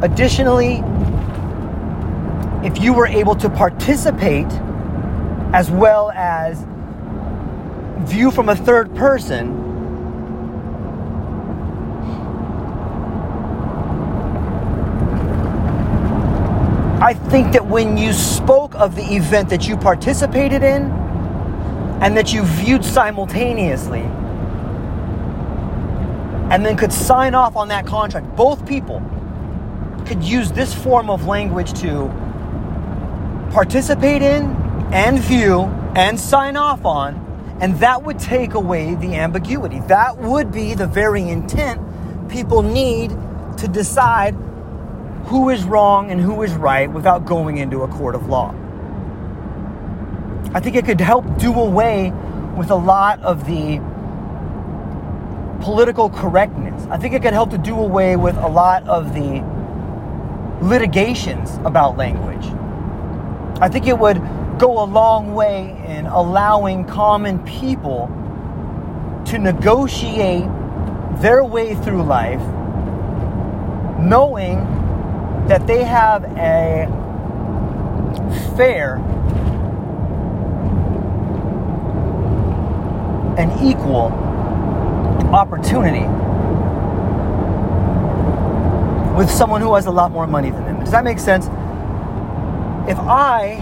Additionally, 0.00 0.80
if 2.64 2.80
you 2.80 2.92
were 2.92 3.08
able 3.08 3.34
to 3.34 3.50
participate 3.50 4.46
as 5.52 5.70
well 5.72 6.12
as 6.12 6.64
view 8.08 8.30
from 8.30 8.48
a 8.48 8.54
third 8.54 8.94
person, 8.94 9.64
I 17.02 17.14
think 17.14 17.52
that 17.52 17.66
when 17.66 17.96
you 17.96 18.12
spoke 18.12 18.76
of 18.76 18.94
the 18.94 19.02
event 19.02 19.48
that 19.48 19.66
you 19.66 19.76
participated 19.76 20.62
in 20.62 20.92
and 22.02 22.16
that 22.16 22.32
you 22.32 22.44
viewed 22.44 22.84
simultaneously, 22.84 24.02
and 26.50 26.64
then 26.64 26.76
could 26.76 26.92
sign 26.92 27.34
off 27.34 27.56
on 27.56 27.66
that 27.68 27.84
contract, 27.84 28.36
both 28.36 28.64
people 28.64 29.00
could 30.08 30.24
use 30.24 30.50
this 30.50 30.74
form 30.74 31.10
of 31.10 31.26
language 31.26 31.78
to 31.80 32.08
participate 33.52 34.22
in 34.22 34.46
and 34.90 35.18
view 35.18 35.64
and 35.94 36.18
sign 36.18 36.56
off 36.56 36.86
on, 36.86 37.14
and 37.60 37.78
that 37.80 38.02
would 38.04 38.18
take 38.18 38.54
away 38.54 38.94
the 38.94 39.14
ambiguity. 39.16 39.80
That 39.80 40.16
would 40.16 40.50
be 40.50 40.72
the 40.72 40.86
very 40.86 41.28
intent 41.28 41.82
people 42.30 42.62
need 42.62 43.10
to 43.58 43.68
decide 43.68 44.34
who 45.26 45.50
is 45.50 45.64
wrong 45.64 46.10
and 46.10 46.20
who 46.20 46.42
is 46.42 46.54
right 46.54 46.90
without 46.90 47.26
going 47.26 47.58
into 47.58 47.82
a 47.82 47.88
court 47.88 48.14
of 48.14 48.28
law. 48.28 48.54
I 50.54 50.60
think 50.60 50.74
it 50.76 50.86
could 50.86 51.00
help 51.00 51.38
do 51.38 51.52
away 51.52 52.12
with 52.56 52.70
a 52.70 52.76
lot 52.76 53.20
of 53.20 53.46
the 53.46 53.78
political 55.60 56.08
correctness. 56.08 56.86
I 56.88 56.96
think 56.96 57.12
it 57.12 57.20
could 57.20 57.34
help 57.34 57.50
to 57.50 57.58
do 57.58 57.78
away 57.78 58.16
with 58.16 58.36
a 58.38 58.48
lot 58.48 58.88
of 58.88 59.12
the 59.12 59.57
litigations 60.60 61.56
about 61.64 61.96
language. 61.96 62.46
I 63.60 63.68
think 63.68 63.86
it 63.86 63.98
would 63.98 64.18
go 64.58 64.82
a 64.82 64.86
long 64.86 65.34
way 65.34 65.82
in 65.86 66.06
allowing 66.06 66.84
common 66.84 67.38
people 67.44 68.06
to 69.26 69.38
negotiate 69.38 70.48
their 71.20 71.44
way 71.44 71.74
through 71.74 72.02
life 72.02 72.40
knowing 73.98 74.58
that 75.48 75.66
they 75.66 75.82
have 75.82 76.24
a 76.36 76.86
fair 78.56 78.96
and 83.36 83.52
equal 83.62 84.12
opportunity 85.34 86.06
with 89.18 89.28
someone 89.28 89.60
who 89.60 89.74
has 89.74 89.86
a 89.86 89.90
lot 89.90 90.12
more 90.12 90.28
money 90.28 90.48
than 90.48 90.64
them. 90.64 90.78
Does 90.78 90.92
that 90.92 91.02
make 91.02 91.18
sense? 91.18 91.46
If 92.88 92.96
I 93.00 93.56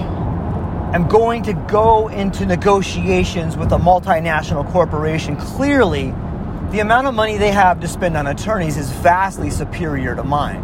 am 0.92 1.08
going 1.08 1.42
to 1.44 1.54
go 1.54 2.08
into 2.08 2.44
negotiations 2.44 3.56
with 3.56 3.72
a 3.72 3.78
multinational 3.78 4.70
corporation, 4.70 5.34
clearly 5.34 6.12
the 6.72 6.80
amount 6.80 7.06
of 7.06 7.14
money 7.14 7.38
they 7.38 7.52
have 7.52 7.80
to 7.80 7.88
spend 7.88 8.18
on 8.18 8.26
attorneys 8.26 8.76
is 8.76 8.90
vastly 8.90 9.48
superior 9.48 10.14
to 10.14 10.22
mine. 10.22 10.62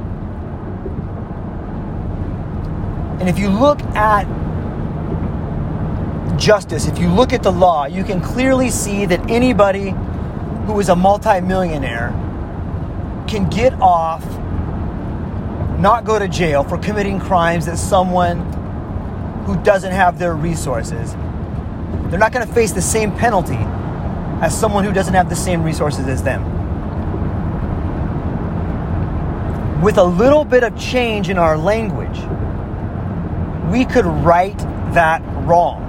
And 3.18 3.30
if 3.30 3.38
you 3.38 3.49
look 3.49 3.80
at 3.96 4.26
justice, 6.38 6.87
if 6.87 6.99
you 6.99 7.08
look 7.08 7.32
at 7.32 7.42
the 7.42 7.52
law, 7.52 7.87
you 7.87 8.04
can 8.04 8.20
clearly 8.20 8.68
see 8.68 9.06
that 9.06 9.30
anybody 9.30 9.94
who 10.66 10.78
is 10.80 10.90
a 10.90 10.96
multimillionaire 10.96 12.11
can 13.26 13.49
get 13.49 13.72
off 13.80 14.22
not 15.82 16.04
go 16.04 16.16
to 16.16 16.28
jail 16.28 16.62
for 16.62 16.78
committing 16.78 17.18
crimes 17.18 17.66
that 17.66 17.76
someone 17.76 18.38
who 19.44 19.60
doesn't 19.64 19.90
have 19.90 20.16
their 20.16 20.36
resources. 20.36 21.12
They're 22.08 22.20
not 22.20 22.30
going 22.32 22.46
to 22.46 22.54
face 22.54 22.70
the 22.70 22.80
same 22.80 23.10
penalty 23.10 23.58
as 24.40 24.56
someone 24.58 24.84
who 24.84 24.92
doesn't 24.92 25.14
have 25.14 25.28
the 25.28 25.34
same 25.34 25.64
resources 25.64 26.06
as 26.06 26.22
them. 26.22 26.60
With 29.82 29.98
a 29.98 30.04
little 30.04 30.44
bit 30.44 30.62
of 30.62 30.78
change 30.78 31.28
in 31.28 31.36
our 31.36 31.58
language, 31.58 32.16
we 33.72 33.84
could 33.84 34.06
right 34.06 34.56
that 34.94 35.20
wrong. 35.44 35.88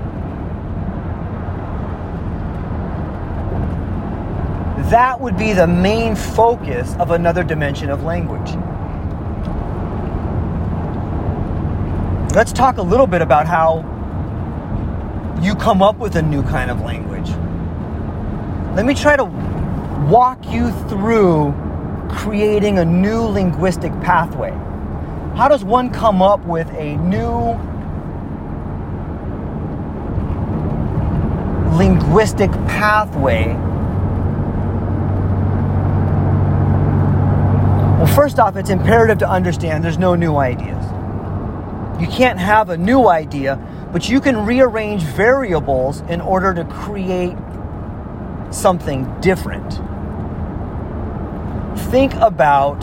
That 4.89 5.21
would 5.21 5.37
be 5.37 5.53
the 5.53 5.67
main 5.67 6.15
focus 6.15 6.95
of 6.95 7.11
another 7.11 7.43
dimension 7.43 7.91
of 7.91 8.03
language. 8.03 8.55
Let's 12.33 12.51
talk 12.51 12.77
a 12.77 12.81
little 12.81 13.05
bit 13.05 13.21
about 13.21 13.45
how 13.45 13.81
you 15.41 15.53
come 15.55 15.83
up 15.83 15.97
with 15.97 16.15
a 16.15 16.21
new 16.21 16.41
kind 16.43 16.71
of 16.71 16.81
language. 16.81 17.29
Let 18.75 18.85
me 18.85 18.95
try 18.95 19.15
to 19.15 19.25
walk 20.09 20.39
you 20.51 20.71
through 20.89 21.53
creating 22.09 22.79
a 22.79 22.85
new 22.85 23.21
linguistic 23.21 23.91
pathway. 24.01 24.51
How 25.37 25.47
does 25.47 25.63
one 25.63 25.91
come 25.91 26.21
up 26.21 26.43
with 26.45 26.67
a 26.71 26.97
new 26.97 27.53
linguistic 31.77 32.51
pathway 32.67 33.55
Well, 38.03 38.13
first 38.13 38.37
off, 38.37 38.57
it's 38.57 38.69
imperative 38.69 39.19
to 39.19 39.29
understand 39.29 39.81
there's 39.81 39.97
no 39.97 40.13
new 40.13 40.35
ideas. 40.35 40.82
You 42.03 42.09
can't 42.09 42.37
have 42.37 42.69
a 42.69 42.75
new 42.75 43.07
idea, 43.07 43.55
but 43.93 44.09
you 44.09 44.19
can 44.19 44.45
rearrange 44.45 45.03
variables 45.03 46.01
in 46.01 46.19
order 46.19 46.53
to 46.53 46.65
create 46.65 47.37
something 48.51 49.21
different. 49.21 49.71
Think 51.91 52.13
about 52.15 52.81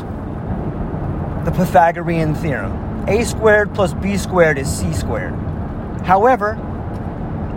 the 1.44 1.50
Pythagorean 1.50 2.34
theorem 2.34 3.04
a 3.08 3.22
squared 3.26 3.74
plus 3.74 3.92
b 3.92 4.16
squared 4.16 4.56
is 4.56 4.74
c 4.74 4.90
squared. 4.94 5.34
However, 6.06 6.58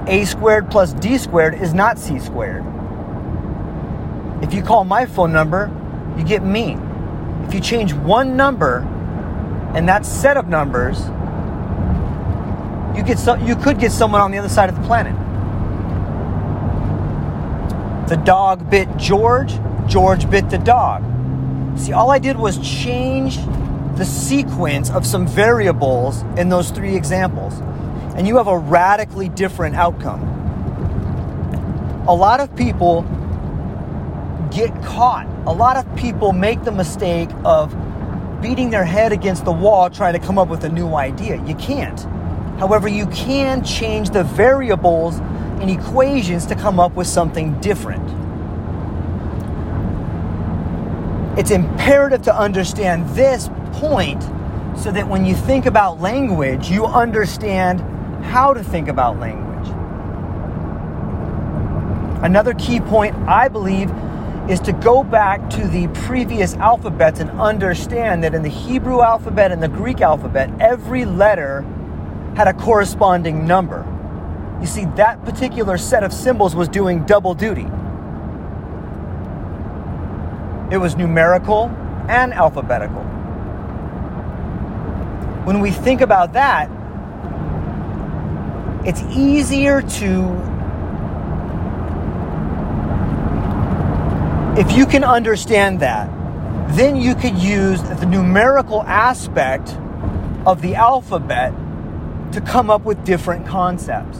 a 0.06 0.26
squared 0.26 0.70
plus 0.70 0.92
d 0.92 1.18
squared 1.18 1.54
is 1.54 1.74
not 1.74 1.98
c 1.98 2.20
squared. 2.20 2.66
If 4.44 4.54
you 4.54 4.64
call 4.64 4.84
my 4.84 5.06
phone 5.06 5.32
number, 5.32 5.72
you 6.18 6.26
get 6.26 6.44
me. 6.44 6.78
If 7.48 7.54
you 7.54 7.62
change 7.62 7.94
one 7.94 8.36
number 8.36 8.80
and 9.74 9.88
that 9.88 10.06
set 10.06 10.36
of 10.36 10.50
numbers, 10.50 11.10
you 12.96 13.04
get 13.04 13.20
so, 13.20 13.36
you 13.36 13.56
could 13.56 13.80
get 13.80 13.92
someone 13.92 14.22
on 14.22 14.32
the 14.32 14.38
other 14.38 14.50
side 14.50 14.70
of 14.70 14.76
the 14.76 14.82
planet. 14.84 15.16
The 18.08 18.18
dog 18.18 18.70
bit 18.70 18.96
George, 18.98 19.54
George 19.88 20.30
bit 20.30 20.50
the 20.50 20.58
dog. 20.58 21.04
See, 21.78 21.94
all 21.94 22.12
I 22.12 22.20
did 22.20 22.38
was 22.38 22.58
change 22.60 23.38
the 23.96 24.06
sequence 24.06 24.90
of 24.90 25.06
some 25.06 25.28
variables 25.28 26.22
in 26.38 26.50
those 26.50 26.72
three 26.72 26.96
examples, 26.96 27.60
and 28.16 28.28
you 28.28 28.38
have 28.38 28.48
a 28.48 28.58
radically 28.58 29.30
different 29.30 29.76
outcome. 29.76 30.22
A 32.08 32.14
lot 32.14 32.40
of 32.40 32.56
people 32.56 33.04
get 34.52 34.72
caught. 34.84 35.26
A 35.48 35.54
lot 35.54 35.78
of 35.78 35.96
people 35.96 36.32
make 36.32 36.64
the 36.64 36.72
mistake 36.72 37.30
of 37.44 37.76
beating 38.42 38.70
their 38.70 38.86
head 38.86 39.12
against 39.12 39.46
the 39.46 39.52
wall 39.52 39.90
trying 39.90 40.14
to 40.14 40.20
come 40.20 40.38
up 40.38 40.50
with 40.50 40.64
a 40.64 40.70
new 40.70 40.94
idea. 40.96 41.44
You 41.46 41.56
can't. 41.56 42.06
However, 42.60 42.88
you 42.88 43.08
can 43.08 43.64
change 43.64 44.12
the 44.12 44.24
variables 44.24 45.20
in 45.62 45.70
equations 45.70 46.46
to 46.48 46.56
come 46.56 46.80
up 46.80 46.94
with 46.94 47.08
something 47.08 47.60
different. 47.62 48.04
It's 51.38 51.52
imperative 51.52 52.22
to 52.24 52.36
understand 52.36 53.10
this 53.10 53.50
point 53.74 54.22
so 54.78 54.92
that 54.92 55.08
when 55.08 55.26
you 55.26 55.36
think 55.36 55.66
about 55.66 56.00
language, 56.00 56.70
you 56.70 56.86
understand 56.86 57.82
how 58.26 58.54
to 58.54 58.64
think 58.64 58.88
about 58.88 59.20
language. 59.20 59.68
Another 62.24 62.54
key 62.54 62.80
point, 62.80 63.16
I 63.28 63.48
believe, 63.48 63.92
is 64.50 64.60
to 64.62 64.74
go 64.74 65.04
back 65.04 65.50
to 65.52 65.68
the 65.68 65.88
previous 66.06 66.54
alphabets 66.56 67.20
and 67.20 67.30
understand 67.32 68.24
that 68.24 68.34
in 68.36 68.44
the 68.44 68.50
Hebrew 68.50 69.02
alphabet 69.02 69.52
and 69.52 69.62
the 69.62 69.68
Greek 69.68 70.02
alphabet, 70.02 70.50
every 70.60 71.06
letter 71.06 71.66
had 72.36 72.48
a 72.48 72.54
corresponding 72.54 73.46
number. 73.46 73.86
You 74.60 74.68
see, 74.68 74.86
that 74.96 75.24
particular 75.26 75.78
set 75.78 76.04
of 76.04 76.14
symbols 76.14 76.56
was 76.56 76.68
doing 76.68 77.06
double 77.06 77.34
duty. 77.34 77.68
It 80.72 80.78
was 80.78 80.96
numerical 80.96 81.66
and 82.08 82.34
alphabetical. 82.34 83.04
When 85.44 85.60
we 85.60 85.72
think 85.72 86.02
about 86.02 86.34
that, 86.34 86.70
it's 88.86 89.02
easier 89.16 89.82
to 89.82 90.54
If 94.56 94.78
you 94.78 94.86
can 94.86 95.04
understand 95.04 95.80
that, 95.80 96.08
then 96.76 96.96
you 96.96 97.16
could 97.16 97.36
use 97.40 97.82
the 97.82 98.06
numerical 98.06 98.84
aspect 98.84 99.76
of 100.46 100.62
the 100.62 100.76
alphabet 100.76 101.52
to 102.34 102.42
come 102.42 102.70
up 102.70 102.84
with 102.84 103.04
different 103.06 103.46
concepts. 103.46 104.18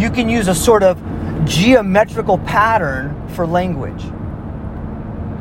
You 0.00 0.10
can 0.10 0.28
use 0.28 0.48
a 0.48 0.54
sort 0.54 0.82
of 0.82 1.00
geometrical 1.46 2.38
pattern 2.38 3.28
for 3.28 3.46
language. 3.46 4.02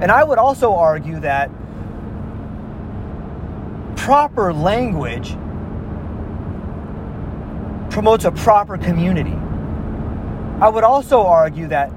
And 0.01 0.11
I 0.11 0.23
would 0.23 0.37
also 0.37 0.73
argue 0.73 1.19
that 1.21 1.49
proper 3.95 4.53
language 4.53 5.35
promotes 7.89 8.25
a 8.25 8.31
proper 8.31 8.77
community. 8.77 9.35
I 10.61 10.69
would 10.69 10.83
also 10.83 11.25
argue 11.25 11.67
that 11.69 11.91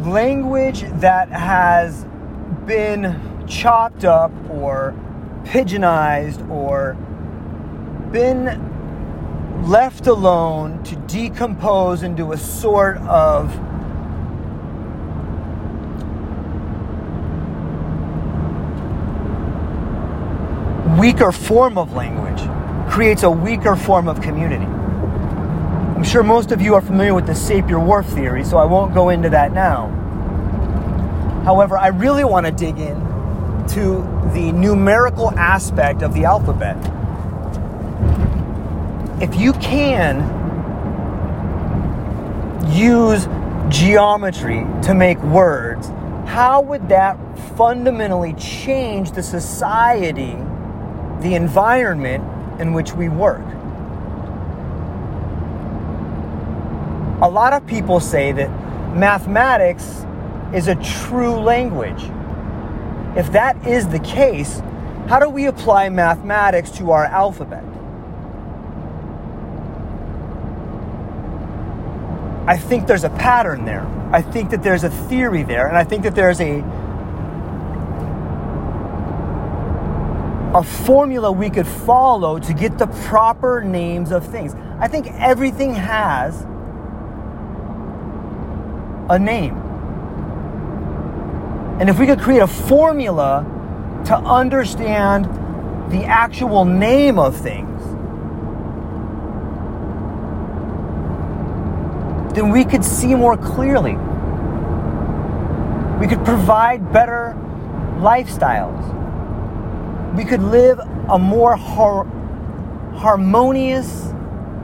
language 0.00 0.82
that 1.00 1.28
has 1.28 2.06
been 2.66 3.29
chopped 3.46 4.04
up 4.04 4.32
or 4.50 4.94
pidginized 5.44 6.48
or 6.50 6.94
been 8.12 8.68
left 9.68 10.06
alone 10.06 10.82
to 10.84 10.96
decompose 10.96 12.02
into 12.02 12.32
a 12.32 12.36
sort 12.36 12.96
of 12.98 13.56
weaker 20.98 21.32
form 21.32 21.78
of 21.78 21.92
language 21.92 22.40
creates 22.90 23.22
a 23.22 23.30
weaker 23.30 23.76
form 23.76 24.08
of 24.08 24.20
community. 24.20 24.64
I'm 24.64 26.04
sure 26.04 26.22
most 26.22 26.50
of 26.50 26.60
you 26.60 26.74
are 26.74 26.80
familiar 26.80 27.14
with 27.14 27.26
the 27.26 27.32
Sapir-Whorf 27.32 28.06
theory, 28.06 28.44
so 28.44 28.56
I 28.56 28.64
won't 28.64 28.94
go 28.94 29.10
into 29.10 29.28
that 29.30 29.52
now. 29.52 29.88
However, 31.44 31.78
I 31.78 31.88
really 31.88 32.24
want 32.24 32.46
to 32.46 32.52
dig 32.52 32.78
in 32.78 33.09
to 33.74 34.02
the 34.34 34.52
numerical 34.52 35.30
aspect 35.38 36.02
of 36.02 36.14
the 36.14 36.24
alphabet. 36.24 36.76
If 39.22 39.38
you 39.38 39.52
can 39.54 40.20
use 42.72 43.28
geometry 43.68 44.66
to 44.82 44.94
make 44.94 45.18
words, 45.22 45.88
how 46.26 46.62
would 46.62 46.88
that 46.88 47.18
fundamentally 47.56 48.34
change 48.34 49.12
the 49.12 49.22
society, 49.22 50.36
the 51.20 51.34
environment 51.34 52.24
in 52.60 52.72
which 52.72 52.92
we 52.94 53.08
work? 53.08 53.44
a 57.22 57.28
lot 57.28 57.52
of 57.52 57.66
people 57.66 58.00
say 58.00 58.32
that 58.32 58.48
mathematics 58.96 60.06
is 60.54 60.68
a 60.68 60.74
true 60.76 61.38
language. 61.38 62.02
If 63.16 63.32
that 63.32 63.66
is 63.66 63.88
the 63.88 63.98
case, 63.98 64.62
how 65.08 65.18
do 65.18 65.28
we 65.28 65.46
apply 65.46 65.88
mathematics 65.88 66.70
to 66.72 66.92
our 66.92 67.04
alphabet? 67.04 67.64
I 72.46 72.56
think 72.56 72.86
there's 72.86 73.04
a 73.04 73.10
pattern 73.10 73.64
there. 73.64 73.86
I 74.12 74.22
think 74.22 74.50
that 74.50 74.62
there's 74.62 74.84
a 74.84 74.90
theory 74.90 75.42
there, 75.42 75.66
and 75.66 75.76
I 75.76 75.84
think 75.84 76.02
that 76.04 76.14
there's 76.14 76.40
a 76.40 76.64
a 80.52 80.64
formula 80.64 81.30
we 81.30 81.48
could 81.48 81.66
follow 81.66 82.40
to 82.40 82.52
get 82.52 82.76
the 82.76 82.88
proper 82.88 83.62
names 83.62 84.10
of 84.10 84.26
things. 84.26 84.54
I 84.80 84.88
think 84.88 85.06
everything 85.12 85.74
has 85.74 86.44
a 89.08 89.18
name. 89.18 89.69
And 91.80 91.88
if 91.88 91.98
we 91.98 92.04
could 92.04 92.20
create 92.20 92.42
a 92.42 92.46
formula 92.46 93.42
to 94.04 94.14
understand 94.14 95.24
the 95.90 96.04
actual 96.04 96.66
name 96.66 97.18
of 97.18 97.34
things, 97.34 97.82
then 102.34 102.50
we 102.50 102.66
could 102.66 102.84
see 102.84 103.14
more 103.14 103.34
clearly. 103.34 103.96
We 105.98 106.06
could 106.06 106.22
provide 106.22 106.92
better 106.92 107.34
lifestyles. 107.96 108.96
We 110.14 110.26
could 110.26 110.42
live 110.42 110.80
a 111.08 111.18
more 111.18 111.56
har- 111.56 112.04
harmonious 112.94 114.12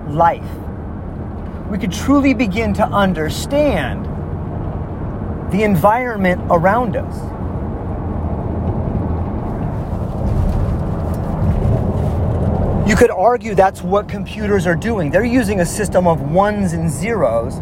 life. 0.09 0.45
We 1.71 1.79
could 1.79 1.93
truly 1.93 2.35
begin 2.35 2.75
to 2.75 2.85
understand 2.85 4.07
the 5.51 5.63
environment 5.63 6.41
around 6.51 6.97
us. 6.97 7.15
You 12.89 12.95
could 12.95 13.11
argue 13.11 13.55
that's 13.55 13.83
what 13.83 14.09
computers 14.09 14.67
are 14.67 14.77
doing. 14.77 15.11
They're 15.11 15.25
using 15.25 15.61
a 15.61 15.67
system 15.67 16.07
of 16.07 16.21
ones 16.31 16.73
and 16.73 16.89
zeros, 16.89 17.59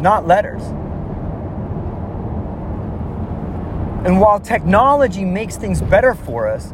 not 0.00 0.26
letters. 0.26 0.62
And 4.04 4.20
while 4.20 4.38
technology 4.40 5.24
makes 5.24 5.56
things 5.56 5.80
better 5.80 6.14
for 6.14 6.48
us, 6.48 6.72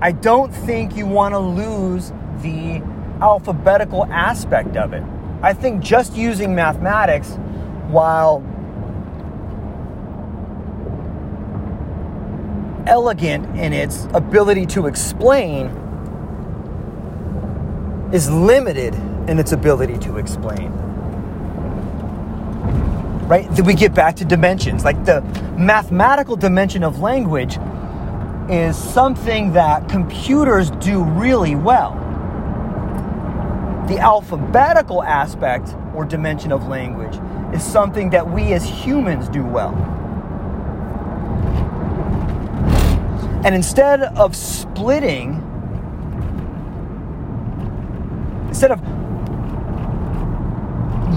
I 0.00 0.12
don't 0.12 0.50
think 0.50 0.96
you 0.96 1.06
want 1.06 1.34
to 1.34 1.38
lose 1.38 2.12
the 2.42 2.82
alphabetical 3.20 4.06
aspect 4.06 4.76
of 4.76 4.92
it. 4.92 5.02
I 5.42 5.52
think 5.52 5.82
just 5.82 6.14
using 6.14 6.54
mathematics 6.54 7.38
while 7.88 8.40
elegant 12.90 13.46
in 13.58 13.72
its 13.72 14.06
ability 14.12 14.66
to 14.66 14.86
explain 14.86 15.68
is 18.12 18.28
limited 18.28 18.92
in 19.28 19.38
its 19.38 19.52
ability 19.52 19.96
to 19.98 20.18
explain. 20.18 20.72
Right? 23.28 23.48
Then 23.52 23.64
we 23.64 23.74
get 23.74 23.94
back 23.94 24.16
to 24.16 24.24
dimensions. 24.24 24.84
Like 24.84 25.04
the 25.04 25.20
mathematical 25.56 26.34
dimension 26.34 26.82
of 26.82 26.98
language 26.98 27.58
is 28.50 28.76
something 28.76 29.52
that 29.52 29.88
computers 29.88 30.70
do 30.72 31.04
really 31.04 31.54
well. 31.54 31.94
The 33.88 33.98
alphabetical 34.00 35.04
aspect 35.04 35.76
or 35.94 36.04
dimension 36.04 36.50
of 36.50 36.66
language 36.66 37.16
is 37.54 37.62
something 37.62 38.10
that 38.10 38.28
we 38.28 38.52
as 38.52 38.64
humans 38.64 39.28
do 39.28 39.44
well. 39.44 39.99
And 43.42 43.54
instead 43.54 44.02
of 44.02 44.36
splitting, 44.36 45.42
instead 48.48 48.70
of 48.70 48.80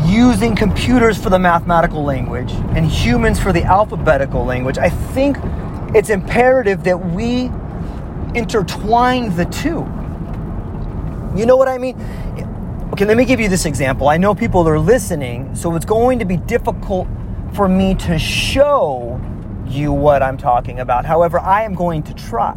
using 0.10 0.56
computers 0.56 1.22
for 1.22 1.30
the 1.30 1.40
mathematical 1.40 2.04
language 2.04 2.52
and 2.76 2.86
humans 2.86 3.40
for 3.40 3.52
the 3.52 3.64
alphabetical 3.64 4.46
language, 4.46 4.78
I 4.78 4.90
think 4.90 5.38
it's 5.94 6.10
imperative 6.10 6.84
that 6.86 6.98
we 6.98 7.52
intertwine 8.36 9.36
the 9.36 9.46
two. 9.46 9.86
You 11.38 11.46
know 11.46 11.58
what 11.58 11.68
I 11.68 11.78
mean? 11.78 12.00
Okay, 12.94 13.06
let 13.06 13.18
me 13.18 13.26
give 13.26 13.40
you 13.40 13.50
this 13.50 13.66
example. 13.66 14.08
I 14.08 14.18
know 14.18 14.34
people 14.34 14.68
are 14.70 14.80
listening, 14.80 15.56
so 15.56 15.76
it's 15.76 15.86
going 15.86 16.20
to 16.20 16.26
be 16.26 16.38
difficult 16.38 17.08
for 17.54 17.68
me 17.68 17.96
to 17.96 18.18
show 18.18 19.20
you 19.74 19.92
what 19.92 20.24
I'm 20.24 20.38
talking 20.38 20.80
about. 20.80 21.06
However, 21.06 21.40
I 21.40 21.64
am 21.64 21.74
going 21.74 22.04
to 22.04 22.14
try. 22.14 22.56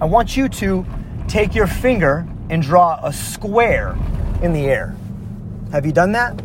I 0.00 0.04
want 0.06 0.36
you 0.36 0.48
to 0.48 0.86
take 1.28 1.54
your 1.54 1.66
finger 1.66 2.26
and 2.48 2.62
draw 2.62 2.98
a 3.02 3.12
square 3.12 3.96
in 4.42 4.52
the 4.52 4.66
air. 4.66 4.96
Have 5.72 5.86
you 5.86 5.92
done 5.92 6.12
that? 6.12 6.42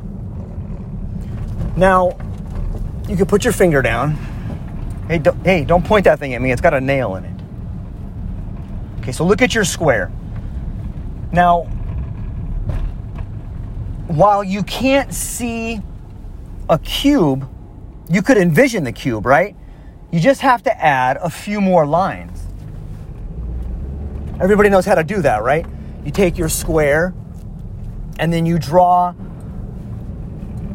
Now, 1.77 2.17
you 3.07 3.15
can 3.15 3.25
put 3.25 3.43
your 3.43 3.53
finger 3.53 3.81
down. 3.81 4.11
Hey, 5.07 5.19
don't, 5.19 5.43
hey, 5.45 5.63
don't 5.63 5.85
point 5.85 6.05
that 6.05 6.19
thing 6.19 6.33
at 6.33 6.41
me. 6.41 6.51
It's 6.51 6.61
got 6.61 6.73
a 6.73 6.81
nail 6.81 7.15
in 7.15 7.25
it. 7.25 7.41
Okay, 8.99 9.11
so 9.11 9.25
look 9.25 9.41
at 9.41 9.53
your 9.53 9.63
square. 9.63 10.11
Now, 11.31 11.63
while 14.07 14.43
you 14.43 14.63
can't 14.63 15.13
see 15.13 15.81
a 16.69 16.79
cube, 16.79 17.47
you 18.09 18.21
could 18.21 18.37
envision 18.37 18.83
the 18.83 18.91
cube, 18.91 19.25
right? 19.25 19.55
You 20.11 20.19
just 20.19 20.41
have 20.41 20.63
to 20.63 20.83
add 20.83 21.17
a 21.17 21.29
few 21.29 21.59
more 21.59 21.85
lines. 21.85 22.41
Everybody 24.39 24.69
knows 24.69 24.85
how 24.85 24.95
to 24.95 25.03
do 25.03 25.21
that, 25.21 25.43
right? 25.43 25.65
You 26.03 26.11
take 26.11 26.37
your 26.37 26.49
square 26.49 27.13
and 28.19 28.31
then 28.31 28.45
you 28.45 28.59
draw 28.59 29.13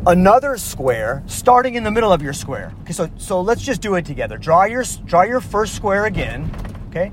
another 0.06 0.56
square 0.56 1.22
starting 1.26 1.74
in 1.74 1.84
the 1.84 1.90
middle 1.90 2.12
of 2.12 2.22
your 2.22 2.32
square. 2.32 2.72
Okay, 2.82 2.92
so 2.92 3.10
so 3.16 3.40
let's 3.40 3.62
just 3.62 3.80
do 3.80 3.94
it 3.94 4.04
together. 4.04 4.38
Draw 4.38 4.64
your 4.64 4.84
draw 5.04 5.22
your 5.22 5.40
first 5.40 5.74
square 5.74 6.06
again, 6.06 6.50
okay? 6.88 7.12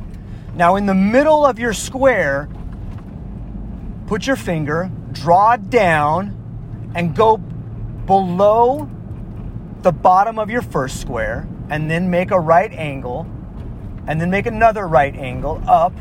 Now 0.56 0.78
in 0.78 0.86
the 0.86 0.96
middle 0.96 1.46
of 1.46 1.60
your 1.60 1.74
square, 1.74 2.50
put 4.08 4.26
your 4.26 4.38
finger, 4.38 4.90
draw 5.12 5.58
down 5.58 6.92
and 6.96 7.16
go 7.16 7.38
below 7.38 8.90
the 9.88 9.92
bottom 9.94 10.38
of 10.38 10.50
your 10.50 10.62
first 10.62 11.00
square 11.00 11.48
and 11.70 11.90
then 11.90 12.10
make 12.10 12.32
a 12.32 12.38
right 12.38 12.74
angle 12.74 13.26
and 14.06 14.20
then 14.20 14.30
make 14.30 14.46
another 14.46 14.86
right 14.86 15.16
angle 15.16 15.64
up 15.66 15.94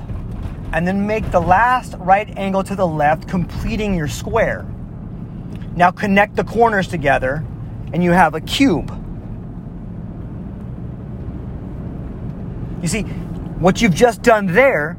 and 0.72 0.88
then 0.88 1.06
make 1.06 1.30
the 1.30 1.38
last 1.38 1.94
right 2.00 2.36
angle 2.36 2.64
to 2.64 2.74
the 2.74 2.84
left, 2.84 3.28
completing 3.28 3.94
your 3.94 4.08
square. 4.08 4.66
Now 5.76 5.92
connect 5.92 6.34
the 6.34 6.42
corners 6.42 6.88
together 6.88 7.44
and 7.92 8.02
you 8.02 8.10
have 8.10 8.34
a 8.34 8.40
cube. 8.40 8.90
You 12.82 12.88
see, 12.88 13.02
what 13.02 13.80
you've 13.80 13.94
just 13.94 14.20
done 14.20 14.48
there 14.48 14.96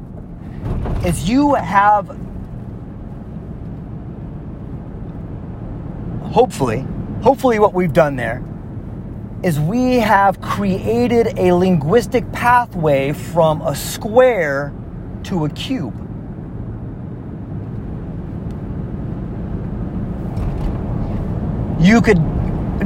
is 1.04 1.28
you 1.28 1.52
have 1.56 2.06
hopefully, 6.32 6.86
hopefully 7.20 7.58
what 7.58 7.74
we've 7.74 7.92
done 7.92 8.16
there 8.16 8.42
is 9.42 9.60
we 9.60 9.96
have 9.96 10.40
created 10.40 11.38
a 11.38 11.52
linguistic 11.52 12.30
pathway 12.32 13.12
from 13.12 13.62
a 13.62 13.74
square 13.74 14.72
to 15.24 15.44
a 15.44 15.48
cube. 15.50 15.94
You 21.80 22.00
could 22.00 22.18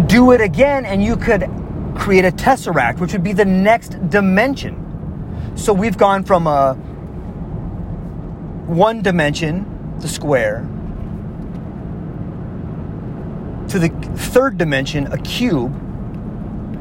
do 0.07 0.33
it 0.33 0.43
again 0.43 0.85
and 0.85 1.03
you 1.03 1.17
could 1.17 1.49
create 1.97 2.25
a 2.27 2.31
tesseract, 2.31 3.01
which 3.01 3.13
would 3.13 3.23
be 3.23 3.33
the 3.33 3.45
next 3.45 4.11
dimension. 4.11 4.79
So 5.57 5.73
we've 5.73 5.97
gone 5.97 6.25
from 6.25 6.47
a 6.47 6.75
one 8.67 9.03
dimension, 9.03 9.97
the 10.01 10.09
square, 10.09 10.67
to 13.69 13.79
the 13.79 13.89
third 14.17 14.59
dimension, 14.59 15.07
a 15.13 15.19
cube. 15.19 15.73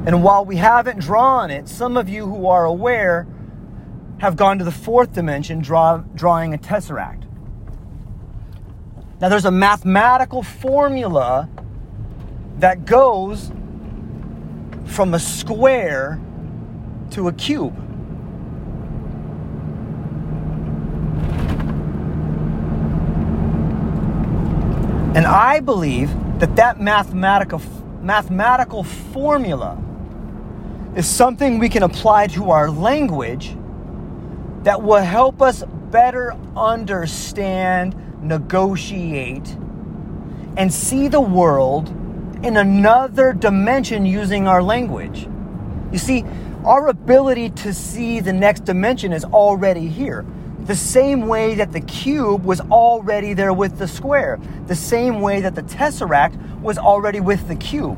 And 0.05 0.23
while 0.23 0.43
we 0.45 0.55
haven't 0.55 0.99
drawn 0.99 1.51
it, 1.51 1.67
some 1.67 1.95
of 1.95 2.09
you 2.09 2.25
who 2.25 2.47
are 2.47 2.65
aware 2.65 3.27
have 4.17 4.35
gone 4.35 4.57
to 4.57 4.63
the 4.63 4.71
fourth 4.71 5.13
dimension, 5.13 5.59
draw, 5.59 5.97
drawing 6.15 6.53
a 6.53 6.57
tesseract. 6.57 7.23
Now, 9.19 9.29
there's 9.29 9.45
a 9.45 9.51
mathematical 9.51 10.41
formula 10.41 11.47
that 12.57 12.85
goes 12.85 13.51
from 14.85 15.13
a 15.13 15.19
square 15.19 16.19
to 17.11 17.27
a 17.27 17.33
cube. 17.33 17.77
And 25.15 25.27
I 25.27 25.59
believe 25.59 26.09
that 26.39 26.55
that 26.55 26.79
mathematical, 26.79 27.61
mathematical 28.01 28.83
formula 28.83 29.77
is 30.95 31.07
something 31.07 31.57
we 31.57 31.69
can 31.69 31.83
apply 31.83 32.27
to 32.27 32.51
our 32.51 32.69
language 32.69 33.55
that 34.63 34.81
will 34.81 35.01
help 35.01 35.41
us 35.41 35.63
better 35.89 36.33
understand, 36.55 37.95
negotiate, 38.21 39.55
and 40.57 40.71
see 40.71 41.07
the 41.07 41.21
world 41.21 41.89
in 42.43 42.57
another 42.57 43.31
dimension 43.31 44.05
using 44.05 44.47
our 44.47 44.61
language. 44.61 45.27
You 45.91 45.97
see, 45.97 46.25
our 46.65 46.87
ability 46.87 47.51
to 47.51 47.73
see 47.73 48.19
the 48.19 48.33
next 48.33 48.65
dimension 48.65 49.13
is 49.13 49.23
already 49.25 49.87
here. 49.87 50.25
The 50.65 50.75
same 50.75 51.27
way 51.27 51.55
that 51.55 51.71
the 51.71 51.81
cube 51.81 52.43
was 52.43 52.61
already 52.61 53.33
there 53.33 53.53
with 53.53 53.79
the 53.79 53.87
square, 53.87 54.39
the 54.67 54.75
same 54.75 55.21
way 55.21 55.41
that 55.41 55.55
the 55.55 55.63
tesseract 55.63 56.61
was 56.61 56.77
already 56.77 57.19
with 57.19 57.47
the 57.47 57.55
cube. 57.55 57.97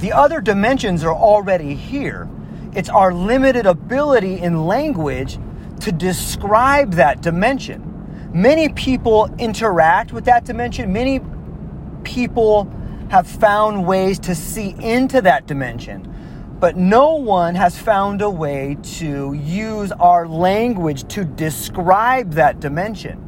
The 0.00 0.12
other 0.12 0.40
dimensions 0.40 1.04
are 1.04 1.14
already 1.14 1.74
here. 1.74 2.26
It's 2.72 2.88
our 2.88 3.12
limited 3.12 3.66
ability 3.66 4.40
in 4.40 4.66
language 4.66 5.38
to 5.80 5.92
describe 5.92 6.94
that 6.94 7.20
dimension. 7.20 8.30
Many 8.32 8.70
people 8.70 9.28
interact 9.38 10.12
with 10.12 10.24
that 10.24 10.46
dimension. 10.46 10.90
Many 10.90 11.20
people 12.02 12.64
have 13.10 13.26
found 13.26 13.86
ways 13.86 14.18
to 14.20 14.34
see 14.34 14.74
into 14.80 15.20
that 15.20 15.46
dimension, 15.46 16.56
but 16.60 16.78
no 16.78 17.16
one 17.16 17.54
has 17.54 17.78
found 17.78 18.22
a 18.22 18.30
way 18.30 18.78
to 18.82 19.34
use 19.34 19.92
our 19.92 20.26
language 20.26 21.06
to 21.08 21.24
describe 21.24 22.32
that 22.32 22.58
dimension. 22.58 23.18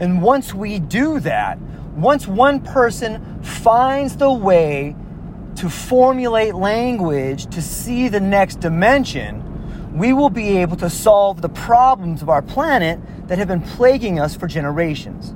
And 0.00 0.20
once 0.20 0.52
we 0.52 0.80
do 0.80 1.20
that, 1.20 1.56
once 1.96 2.26
one 2.26 2.60
person 2.60 3.42
finds 3.42 4.16
the 4.16 4.30
way 4.30 4.94
to 5.56 5.70
formulate 5.70 6.54
language 6.54 7.46
to 7.46 7.62
see 7.62 8.08
the 8.08 8.20
next 8.20 8.60
dimension, 8.60 9.42
we 9.96 10.12
will 10.12 10.28
be 10.28 10.58
able 10.58 10.76
to 10.76 10.90
solve 10.90 11.40
the 11.40 11.48
problems 11.48 12.20
of 12.20 12.28
our 12.28 12.42
planet 12.42 13.00
that 13.28 13.38
have 13.38 13.48
been 13.48 13.62
plaguing 13.62 14.20
us 14.20 14.36
for 14.36 14.46
generations. 14.46 15.34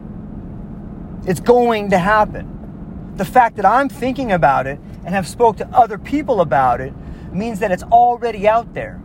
It's 1.26 1.40
going 1.40 1.90
to 1.90 1.98
happen. 1.98 3.14
The 3.16 3.24
fact 3.24 3.56
that 3.56 3.64
I'm 3.64 3.88
thinking 3.88 4.32
about 4.32 4.66
it 4.66 4.78
and 5.04 5.14
have 5.14 5.26
spoke 5.26 5.56
to 5.58 5.68
other 5.68 5.96
people 5.96 6.42
about 6.42 6.82
it 6.82 6.92
means 7.32 7.60
that 7.60 7.72
it's 7.72 7.82
already 7.84 8.46
out 8.46 8.74
there. 8.74 9.00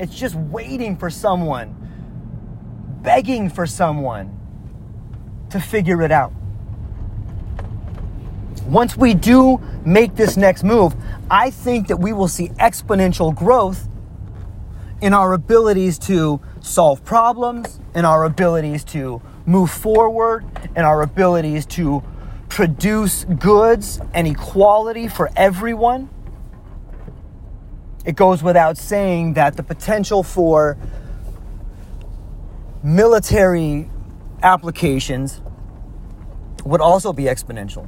It's 0.00 0.14
just 0.14 0.34
waiting 0.34 0.96
for 0.96 1.10
someone, 1.10 1.76
begging 3.02 3.50
for 3.50 3.66
someone 3.66 4.38
to 5.50 5.60
figure 5.60 6.02
it 6.02 6.10
out. 6.10 6.32
Once 8.72 8.96
we 8.96 9.12
do 9.12 9.60
make 9.84 10.14
this 10.14 10.38
next 10.38 10.64
move, 10.64 10.94
I 11.30 11.50
think 11.50 11.88
that 11.88 11.98
we 11.98 12.14
will 12.14 12.26
see 12.26 12.48
exponential 12.58 13.34
growth 13.34 13.86
in 15.02 15.12
our 15.12 15.34
abilities 15.34 15.98
to 15.98 16.40
solve 16.62 17.04
problems, 17.04 17.78
in 17.94 18.06
our 18.06 18.24
abilities 18.24 18.82
to 18.84 19.20
move 19.44 19.70
forward, 19.70 20.46
in 20.74 20.86
our 20.86 21.02
abilities 21.02 21.66
to 21.66 22.02
produce 22.48 23.24
goods 23.24 24.00
and 24.14 24.26
equality 24.26 25.06
for 25.06 25.28
everyone. 25.36 26.08
It 28.06 28.16
goes 28.16 28.42
without 28.42 28.78
saying 28.78 29.34
that 29.34 29.58
the 29.58 29.62
potential 29.62 30.22
for 30.22 30.78
military 32.82 33.90
applications 34.42 35.42
would 36.64 36.80
also 36.80 37.12
be 37.12 37.24
exponential. 37.24 37.86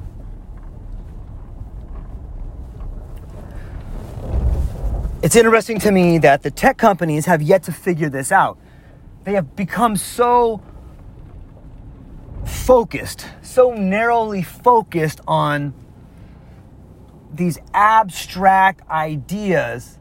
It's 5.24 5.36
interesting 5.36 5.78
to 5.78 5.90
me 5.90 6.18
that 6.18 6.42
the 6.42 6.50
tech 6.50 6.76
companies 6.76 7.24
have 7.24 7.40
yet 7.40 7.62
to 7.62 7.72
figure 7.72 8.10
this 8.10 8.30
out. 8.30 8.58
They 9.22 9.32
have 9.32 9.56
become 9.56 9.96
so 9.96 10.60
focused, 12.44 13.26
so 13.40 13.72
narrowly 13.72 14.42
focused 14.42 15.22
on 15.26 15.72
these 17.32 17.58
abstract 17.72 18.86
ideas 18.90 19.98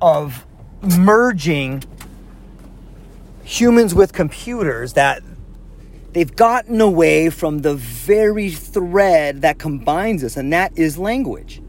of 0.00 0.46
merging 0.80 1.84
humans 3.44 3.94
with 3.94 4.14
computers 4.14 4.94
that 4.94 5.22
they've 6.14 6.34
gotten 6.34 6.80
away 6.80 7.28
from 7.28 7.58
the 7.58 7.74
very 7.74 8.48
thread 8.48 9.42
that 9.42 9.58
combines 9.58 10.24
us, 10.24 10.38
and 10.38 10.50
that 10.54 10.72
is 10.78 10.96
language. 10.96 11.60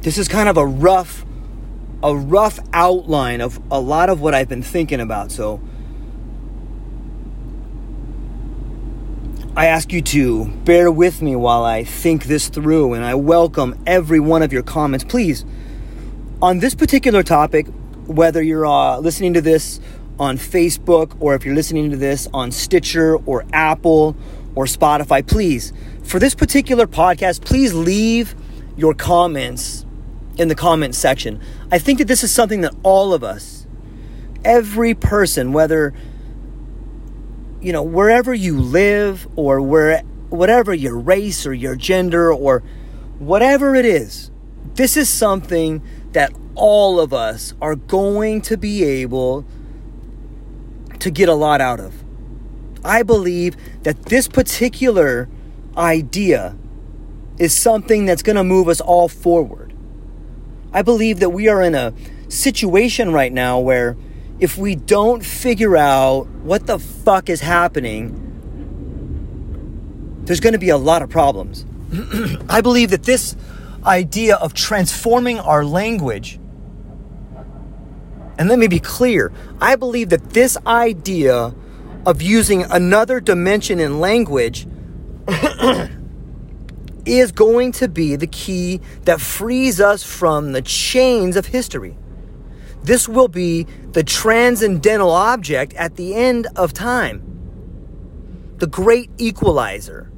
This 0.00 0.16
is 0.16 0.28
kind 0.28 0.48
of 0.48 0.56
a 0.56 0.64
rough 0.64 1.24
a 2.02 2.14
rough 2.14 2.60
outline 2.72 3.40
of 3.40 3.60
a 3.72 3.80
lot 3.80 4.08
of 4.08 4.20
what 4.20 4.32
I've 4.32 4.48
been 4.48 4.62
thinking 4.62 5.00
about. 5.00 5.32
So 5.32 5.60
I 9.56 9.66
ask 9.66 9.92
you 9.92 10.00
to 10.02 10.46
bear 10.64 10.92
with 10.92 11.20
me 11.20 11.34
while 11.34 11.64
I 11.64 11.82
think 11.82 12.26
this 12.26 12.48
through 12.48 12.94
and 12.94 13.04
I 13.04 13.16
welcome 13.16 13.82
every 13.84 14.20
one 14.20 14.42
of 14.42 14.52
your 14.52 14.62
comments. 14.62 15.04
Please, 15.04 15.44
on 16.40 16.60
this 16.60 16.76
particular 16.76 17.24
topic, 17.24 17.66
whether 18.06 18.40
you're 18.40 18.66
uh, 18.66 18.98
listening 18.98 19.34
to 19.34 19.40
this 19.40 19.80
on 20.20 20.38
Facebook 20.38 21.16
or 21.18 21.34
if 21.34 21.44
you're 21.44 21.56
listening 21.56 21.90
to 21.90 21.96
this 21.96 22.28
on 22.32 22.52
Stitcher 22.52 23.16
or 23.16 23.44
Apple 23.52 24.16
or 24.54 24.66
Spotify, 24.66 25.26
please, 25.26 25.72
for 26.04 26.20
this 26.20 26.36
particular 26.36 26.86
podcast, 26.86 27.44
please 27.44 27.74
leave 27.74 28.36
your 28.76 28.94
comments 28.94 29.84
in 30.38 30.48
the 30.48 30.54
comments 30.54 30.96
section. 30.96 31.40
I 31.70 31.78
think 31.78 31.98
that 31.98 32.06
this 32.06 32.24
is 32.24 32.32
something 32.32 32.62
that 32.62 32.74
all 32.82 33.12
of 33.12 33.22
us, 33.22 33.66
every 34.44 34.94
person, 34.94 35.52
whether 35.52 35.92
you 37.60 37.72
know 37.72 37.82
wherever 37.82 38.32
you 38.32 38.58
live 38.58 39.26
or 39.36 39.60
where 39.60 40.00
whatever 40.30 40.72
your 40.72 40.96
race 40.96 41.44
or 41.44 41.52
your 41.52 41.74
gender 41.74 42.32
or 42.32 42.60
whatever 43.18 43.74
it 43.74 43.84
is, 43.84 44.30
this 44.74 44.96
is 44.96 45.08
something 45.08 45.82
that 46.12 46.32
all 46.54 47.00
of 47.00 47.12
us 47.12 47.54
are 47.60 47.74
going 47.74 48.40
to 48.42 48.56
be 48.56 48.84
able 48.84 49.44
to 51.00 51.10
get 51.10 51.28
a 51.28 51.34
lot 51.34 51.60
out 51.60 51.80
of. 51.80 52.04
I 52.84 53.02
believe 53.02 53.56
that 53.82 54.06
this 54.06 54.28
particular 54.28 55.28
idea 55.76 56.56
is 57.38 57.54
something 57.54 58.04
that's 58.06 58.22
going 58.22 58.36
to 58.36 58.44
move 58.44 58.68
us 58.68 58.80
all 58.80 59.08
forward. 59.08 59.67
I 60.72 60.82
believe 60.82 61.20
that 61.20 61.30
we 61.30 61.48
are 61.48 61.62
in 61.62 61.74
a 61.74 61.94
situation 62.28 63.12
right 63.12 63.32
now 63.32 63.58
where 63.58 63.96
if 64.38 64.56
we 64.58 64.74
don't 64.74 65.24
figure 65.24 65.76
out 65.76 66.26
what 66.28 66.66
the 66.66 66.78
fuck 66.78 67.28
is 67.28 67.40
happening, 67.40 68.24
there's 70.24 70.40
going 70.40 70.52
to 70.52 70.58
be 70.58 70.68
a 70.68 70.76
lot 70.76 71.02
of 71.02 71.08
problems. 71.08 71.64
I 72.48 72.60
believe 72.60 72.90
that 72.90 73.04
this 73.04 73.34
idea 73.84 74.36
of 74.36 74.52
transforming 74.54 75.40
our 75.40 75.64
language, 75.64 76.38
and 78.38 78.48
let 78.48 78.58
me 78.58 78.68
be 78.68 78.78
clear, 78.80 79.32
I 79.60 79.76
believe 79.76 80.10
that 80.10 80.30
this 80.30 80.56
idea 80.66 81.54
of 82.06 82.22
using 82.22 82.62
another 82.64 83.20
dimension 83.20 83.80
in 83.80 84.00
language 84.00 84.68
is 87.08 87.32
going 87.32 87.72
to 87.72 87.88
be 87.88 88.16
the 88.16 88.26
key 88.26 88.80
that 89.02 89.20
frees 89.20 89.80
us 89.80 90.02
from 90.02 90.52
the 90.52 90.62
chains 90.62 91.36
of 91.36 91.46
history. 91.46 91.96
This 92.82 93.08
will 93.08 93.28
be 93.28 93.66
the 93.92 94.04
transcendental 94.04 95.10
object 95.10 95.74
at 95.74 95.96
the 95.96 96.14
end 96.14 96.46
of 96.56 96.72
time, 96.72 97.22
the 98.58 98.66
great 98.66 99.10
equalizer. 99.18 100.10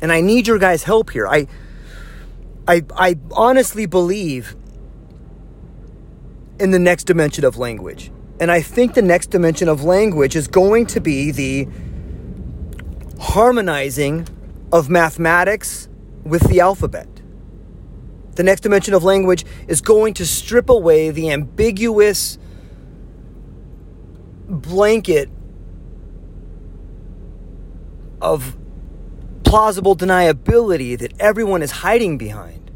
And 0.00 0.12
I 0.12 0.20
need 0.20 0.46
your 0.46 0.58
guys' 0.58 0.82
help 0.82 1.10
here. 1.10 1.26
I, 1.26 1.46
I, 2.68 2.82
I 2.94 3.16
honestly 3.32 3.86
believe 3.86 4.56
in 6.58 6.70
the 6.70 6.78
next 6.78 7.04
dimension 7.04 7.44
of 7.44 7.56
language. 7.56 8.10
And 8.38 8.50
I 8.50 8.60
think 8.60 8.94
the 8.94 9.02
next 9.02 9.28
dimension 9.28 9.68
of 9.68 9.84
language 9.84 10.36
is 10.36 10.48
going 10.48 10.86
to 10.86 11.00
be 11.00 11.30
the 11.30 11.68
harmonizing 13.18 14.28
of 14.72 14.88
mathematics 14.88 15.88
with 16.24 16.48
the 16.48 16.60
alphabet. 16.60 17.08
The 18.34 18.42
next 18.42 18.60
dimension 18.60 18.92
of 18.92 19.02
language 19.04 19.44
is 19.66 19.80
going 19.80 20.14
to 20.14 20.26
strip 20.26 20.68
away 20.68 21.10
the 21.10 21.30
ambiguous 21.30 22.38
blanket 24.48 25.30
of 28.20 28.56
plausible 29.44 29.96
deniability 29.96 30.98
that 30.98 31.12
everyone 31.20 31.62
is 31.62 31.70
hiding 31.70 32.18
behind. 32.18 32.70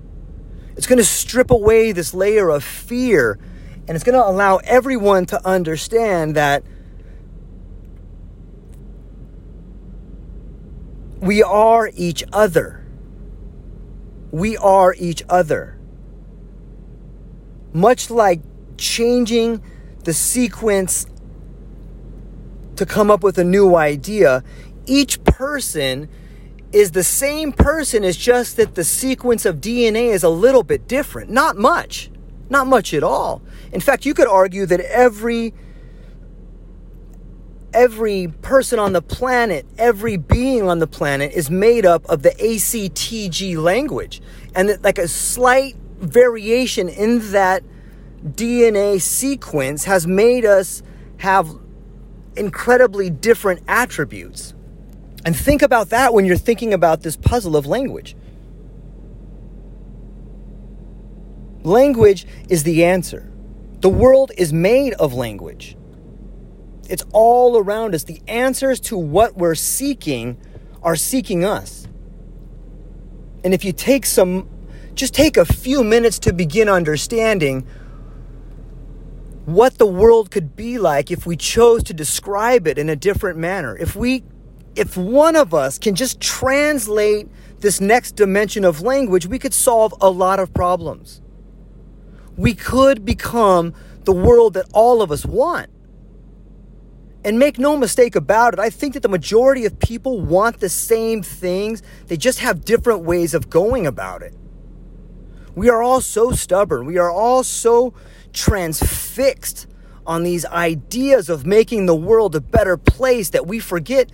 It's 0.77 0.87
going 0.87 0.99
to 0.99 1.05
strip 1.05 1.51
away 1.51 1.93
this 1.93 2.15
layer 2.15 2.49
of 2.49 2.65
fear 2.65 3.39
and 3.87 3.97
it's 3.97 4.05
going 4.05 4.17
to 4.17 4.25
allow 4.25 4.59
everyone 4.59 5.27
to 5.27 5.47
understand 5.47 6.37
that 6.37 6.63
We 11.21 11.43
are 11.43 11.91
each 11.95 12.25
other. 12.33 12.85
We 14.31 14.57
are 14.57 14.95
each 14.99 15.23
other. 15.29 15.79
Much 17.73 18.11
like 18.11 18.41
changing 18.79 19.63
the 20.05 20.15
sequence 20.15 21.07
to 22.77 22.87
come 22.87 23.11
up 23.11 23.23
with 23.23 23.37
a 23.37 23.45
new 23.45 23.77
idea, 23.77 24.43
each 24.87 25.23
person 25.25 26.09
is 26.73 26.93
the 26.93 27.05
same 27.05 27.53
person, 27.53 28.03
it's 28.05 28.17
just 28.17 28.57
that 28.57 28.75
the 28.75 28.85
sequence 28.85 29.45
of 29.45 29.57
DNA 29.57 30.07
is 30.07 30.23
a 30.23 30.29
little 30.29 30.63
bit 30.63 30.89
different. 30.89 31.29
Not 31.29 31.57
much. 31.57 32.11
Not 32.49 32.67
much 32.67 32.95
at 32.95 33.03
all. 33.03 33.43
In 33.73 33.81
fact, 33.81 34.07
you 34.07 34.15
could 34.15 34.29
argue 34.29 34.67
that 34.67 34.81
every 34.81 35.53
every 37.73 38.29
person 38.43 38.79
on 38.79 38.93
the 38.93 39.03
planet, 39.03 39.67
every 39.79 40.17
being 40.17 40.69
on 40.69 40.79
the 40.79 40.87
planet 40.87 41.33
is 41.33 41.51
made 41.51 41.87
up 41.87 42.05
of 42.07 42.23
the 42.23 42.31
ACTG 42.31 43.57
language. 43.57 44.21
And 44.55 44.69
that, 44.69 44.83
like 44.83 44.99
a 44.99 45.09
slight 45.09 45.77
variation 45.99 46.89
in 46.89 47.33
that 47.33 47.63
DNA 48.25 49.01
sequence 49.01 49.85
has 49.85 50.07
made 50.07 50.45
us 50.45 50.83
have 51.19 51.49
incredibly 52.37 53.11
different 53.11 53.63
attributes. 53.69 54.55
And 55.25 55.37
think 55.37 55.63
about 55.63 55.91
that 55.91 56.15
when 56.15 56.25
you're 56.25 56.37
thinking 56.37 56.73
about 56.73 57.03
this 57.03 57.17
puzzle 57.17 57.57
of 57.57 57.67
language. 57.67 58.17
Language 61.63 62.27
is 62.49 62.63
the 62.63 62.85
answer. 62.85 63.31
The 63.81 63.91
world 63.91 64.33
is 64.39 64.53
made 64.53 64.95
of 64.95 65.13
language. 65.13 65.77
It's 66.91 67.05
all 67.13 67.57
around 67.57 67.95
us. 67.95 68.03
The 68.03 68.21
answers 68.27 68.81
to 68.81 68.99
what 68.99 69.37
we're 69.37 69.55
seeking 69.55 70.37
are 70.83 70.97
seeking 70.97 71.45
us. 71.45 71.87
And 73.45 73.55
if 73.55 73.65
you 73.65 73.73
take 73.73 74.05
some, 74.05 74.49
just 74.95 75.15
take 75.15 75.37
a 75.37 75.45
few 75.45 75.85
minutes 75.85 76.19
to 76.21 76.33
begin 76.33 76.69
understanding 76.69 77.67
what 79.47 79.79
the 79.79 79.87
world 79.87 80.33
could 80.33 80.57
be 80.57 80.79
like 80.79 81.13
if 81.13 81.27
we 81.27 81.37
chose 81.37 81.85
to 81.85 81.95
describe 81.95 82.67
it 82.67 82.77
in 82.77 82.89
a 82.89 82.97
different 82.97 83.39
manner. 83.39 83.77
If 83.77 83.95
we 83.95 84.25
if 84.75 84.97
one 84.97 85.37
of 85.37 85.55
us 85.55 85.79
can 85.79 85.95
just 85.95 86.21
translate 86.21 87.29
this 87.61 87.81
next 87.81 88.13
dimension 88.17 88.65
of 88.65 88.81
language, 88.83 89.27
we 89.27 89.39
could 89.39 89.55
solve 89.55 89.95
a 90.01 90.11
lot 90.11 90.41
of 90.41 90.53
problems. 90.53 91.21
We 92.37 92.55
could 92.55 93.05
become 93.05 93.75
the 94.05 94.13
world 94.13 94.55
that 94.55 94.67
all 94.73 95.03
of 95.03 95.13
us 95.13 95.25
want. 95.25 95.71
And 97.23 97.39
make 97.39 97.59
no 97.59 97.77
mistake 97.77 98.17
about 98.17 98.55
it, 98.55 98.61
I 98.61 98.71
think 98.71 98.95
that 98.95 99.03
the 99.03 99.09
majority 99.09 99.67
of 99.67 99.79
people 99.79 100.21
want 100.21 100.61
the 100.61 100.71
same 100.71 101.23
things, 101.23 101.83
they 102.07 102.17
just 102.17 102.39
have 102.39 102.65
different 102.65 103.03
ways 103.03 103.35
of 103.35 103.51
going 103.51 103.87
about 103.87 104.23
it. 104.23 104.35
We 105.55 105.69
are 105.69 105.83
all 105.83 106.01
so 106.01 106.31
stubborn. 106.33 106.87
We 106.87 106.97
are 106.97 107.11
all 107.11 107.43
so 107.43 107.93
transfixed 108.33 109.67
on 110.07 110.23
these 110.23 110.47
ideas 110.47 111.29
of 111.29 111.45
making 111.45 111.87
the 111.87 111.95
world 111.95 112.35
a 112.35 112.41
better 112.41 112.77
place 112.77 113.31
that 113.31 113.47
we 113.47 113.59
forget 113.59 114.11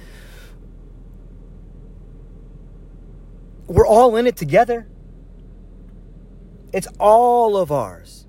we're 3.67 3.87
all 3.87 4.17
in 4.17 4.27
it 4.27 4.37
together. 4.37 4.87
It's 6.73 6.87
all 6.99 7.57
of 7.57 7.73
ours. 7.73 8.27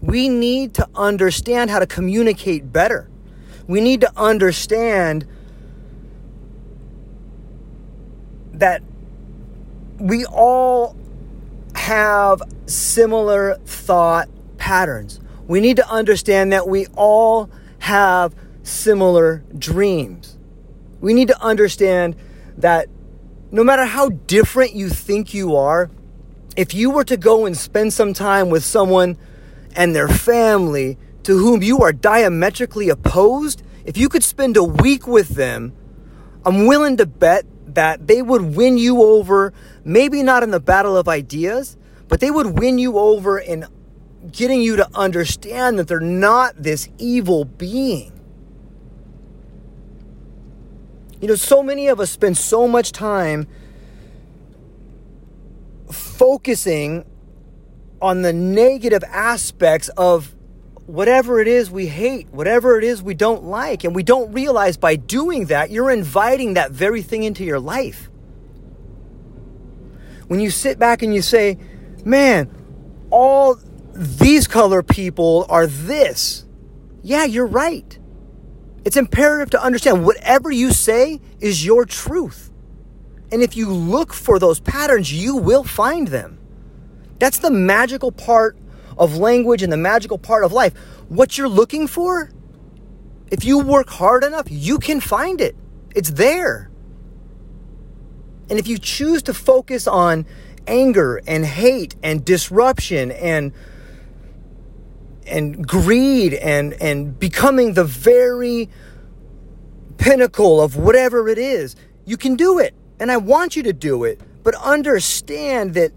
We 0.00 0.28
need 0.28 0.74
to 0.74 0.88
understand 0.94 1.70
how 1.70 1.78
to 1.78 1.86
communicate 1.86 2.72
better. 2.72 3.08
We 3.68 3.80
need 3.80 4.00
to 4.00 4.10
understand 4.16 5.26
that 8.54 8.82
we 10.00 10.24
all 10.24 10.96
have 11.74 12.42
similar 12.66 13.56
thought 13.66 14.28
patterns. 14.56 15.20
We 15.46 15.60
need 15.60 15.76
to 15.76 15.88
understand 15.88 16.52
that 16.52 16.66
we 16.66 16.86
all 16.96 17.50
have 17.80 18.34
similar 18.62 19.44
dreams. 19.56 20.36
We 21.00 21.14
need 21.14 21.28
to 21.28 21.40
understand 21.40 22.16
that 22.56 22.88
no 23.50 23.62
matter 23.62 23.84
how 23.84 24.08
different 24.08 24.74
you 24.74 24.88
think 24.88 25.32
you 25.32 25.56
are, 25.56 25.90
if 26.56 26.74
you 26.74 26.90
were 26.90 27.04
to 27.04 27.16
go 27.16 27.46
and 27.46 27.56
spend 27.56 27.92
some 27.92 28.12
time 28.12 28.50
with 28.50 28.64
someone 28.64 29.16
and 29.76 29.94
their 29.94 30.08
family 30.08 30.98
to 31.28 31.36
whom 31.36 31.62
you 31.62 31.82
are 31.82 31.92
diametrically 31.92 32.88
opposed, 32.88 33.62
if 33.84 33.98
you 33.98 34.08
could 34.08 34.24
spend 34.24 34.56
a 34.56 34.64
week 34.64 35.06
with 35.06 35.28
them, 35.28 35.74
I'm 36.46 36.64
willing 36.64 36.96
to 36.96 37.04
bet 37.04 37.44
that 37.74 38.06
they 38.06 38.22
would 38.22 38.56
win 38.56 38.78
you 38.78 39.02
over, 39.02 39.52
maybe 39.84 40.22
not 40.22 40.42
in 40.42 40.52
the 40.52 40.58
battle 40.58 40.96
of 40.96 41.06
ideas, 41.06 41.76
but 42.08 42.20
they 42.20 42.30
would 42.30 42.58
win 42.58 42.78
you 42.78 42.96
over 42.96 43.38
in 43.38 43.66
getting 44.32 44.62
you 44.62 44.76
to 44.76 44.88
understand 44.94 45.78
that 45.78 45.86
they're 45.86 46.00
not 46.00 46.62
this 46.62 46.88
evil 46.96 47.44
being. 47.44 48.18
You 51.20 51.28
know, 51.28 51.34
so 51.34 51.62
many 51.62 51.88
of 51.88 52.00
us 52.00 52.10
spend 52.10 52.38
so 52.38 52.66
much 52.66 52.90
time 52.90 53.46
focusing 55.92 57.04
on 58.00 58.22
the 58.22 58.32
negative 58.32 59.04
aspects 59.04 59.90
of 59.90 60.34
whatever 60.88 61.38
it 61.38 61.46
is 61.46 61.70
we 61.70 61.86
hate, 61.86 62.26
whatever 62.30 62.78
it 62.78 62.84
is 62.84 63.02
we 63.02 63.12
don't 63.12 63.44
like. 63.44 63.84
And 63.84 63.94
we 63.94 64.02
don't 64.02 64.32
realize 64.32 64.78
by 64.78 64.96
doing 64.96 65.46
that, 65.46 65.70
you're 65.70 65.90
inviting 65.90 66.54
that 66.54 66.70
very 66.72 67.02
thing 67.02 67.24
into 67.24 67.44
your 67.44 67.60
life. 67.60 68.08
When 70.28 70.40
you 70.40 70.50
sit 70.50 70.78
back 70.78 71.02
and 71.02 71.14
you 71.14 71.20
say, 71.20 71.58
man, 72.06 72.50
all 73.10 73.58
these 73.92 74.46
color 74.46 74.82
people 74.82 75.44
are 75.50 75.66
this. 75.66 76.46
Yeah, 77.02 77.24
you're 77.24 77.46
right. 77.46 77.98
It's 78.86 78.96
imperative 78.96 79.50
to 79.50 79.62
understand 79.62 80.06
whatever 80.06 80.50
you 80.50 80.72
say 80.72 81.20
is 81.38 81.66
your 81.66 81.84
truth. 81.84 82.50
And 83.30 83.42
if 83.42 83.58
you 83.58 83.70
look 83.70 84.14
for 84.14 84.38
those 84.38 84.58
patterns, 84.58 85.12
you 85.12 85.36
will 85.36 85.64
find 85.64 86.08
them. 86.08 86.38
That's 87.18 87.40
the 87.40 87.50
magical 87.50 88.10
part 88.10 88.56
of 88.98 89.16
language 89.16 89.62
and 89.62 89.72
the 89.72 89.76
magical 89.76 90.18
part 90.18 90.44
of 90.44 90.52
life. 90.52 90.74
What 91.08 91.38
you're 91.38 91.48
looking 91.48 91.86
for, 91.86 92.30
if 93.30 93.44
you 93.44 93.58
work 93.58 93.88
hard 93.88 94.24
enough, 94.24 94.46
you 94.50 94.78
can 94.78 95.00
find 95.00 95.40
it. 95.40 95.56
It's 95.94 96.10
there. 96.10 96.70
And 98.50 98.58
if 98.58 98.66
you 98.66 98.78
choose 98.78 99.22
to 99.24 99.34
focus 99.34 99.86
on 99.86 100.26
anger 100.66 101.20
and 101.26 101.44
hate 101.44 101.96
and 102.02 102.24
disruption 102.24 103.10
and 103.10 103.52
and 105.26 105.66
greed 105.66 106.34
and 106.34 106.74
and 106.74 107.18
becoming 107.18 107.74
the 107.74 107.84
very 107.84 108.68
pinnacle 109.96 110.60
of 110.60 110.76
whatever 110.76 111.28
it 111.28 111.38
is 111.38 111.74
you 112.04 112.16
can 112.16 112.36
do 112.36 112.58
it 112.58 112.74
and 113.00 113.10
i 113.10 113.16
want 113.16 113.56
you 113.56 113.62
to 113.62 113.72
do 113.72 114.04
it 114.04 114.20
but 114.42 114.54
understand 114.56 115.74
that 115.74 115.92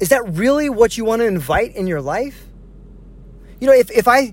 is 0.00 0.10
that 0.10 0.22
really 0.28 0.68
what 0.68 0.96
you 0.96 1.04
want 1.04 1.20
to 1.20 1.26
invite 1.26 1.74
in 1.74 1.86
your 1.86 2.00
life 2.00 2.46
you 3.60 3.66
know 3.66 3.72
if, 3.74 3.90
if 3.90 4.08
i 4.08 4.32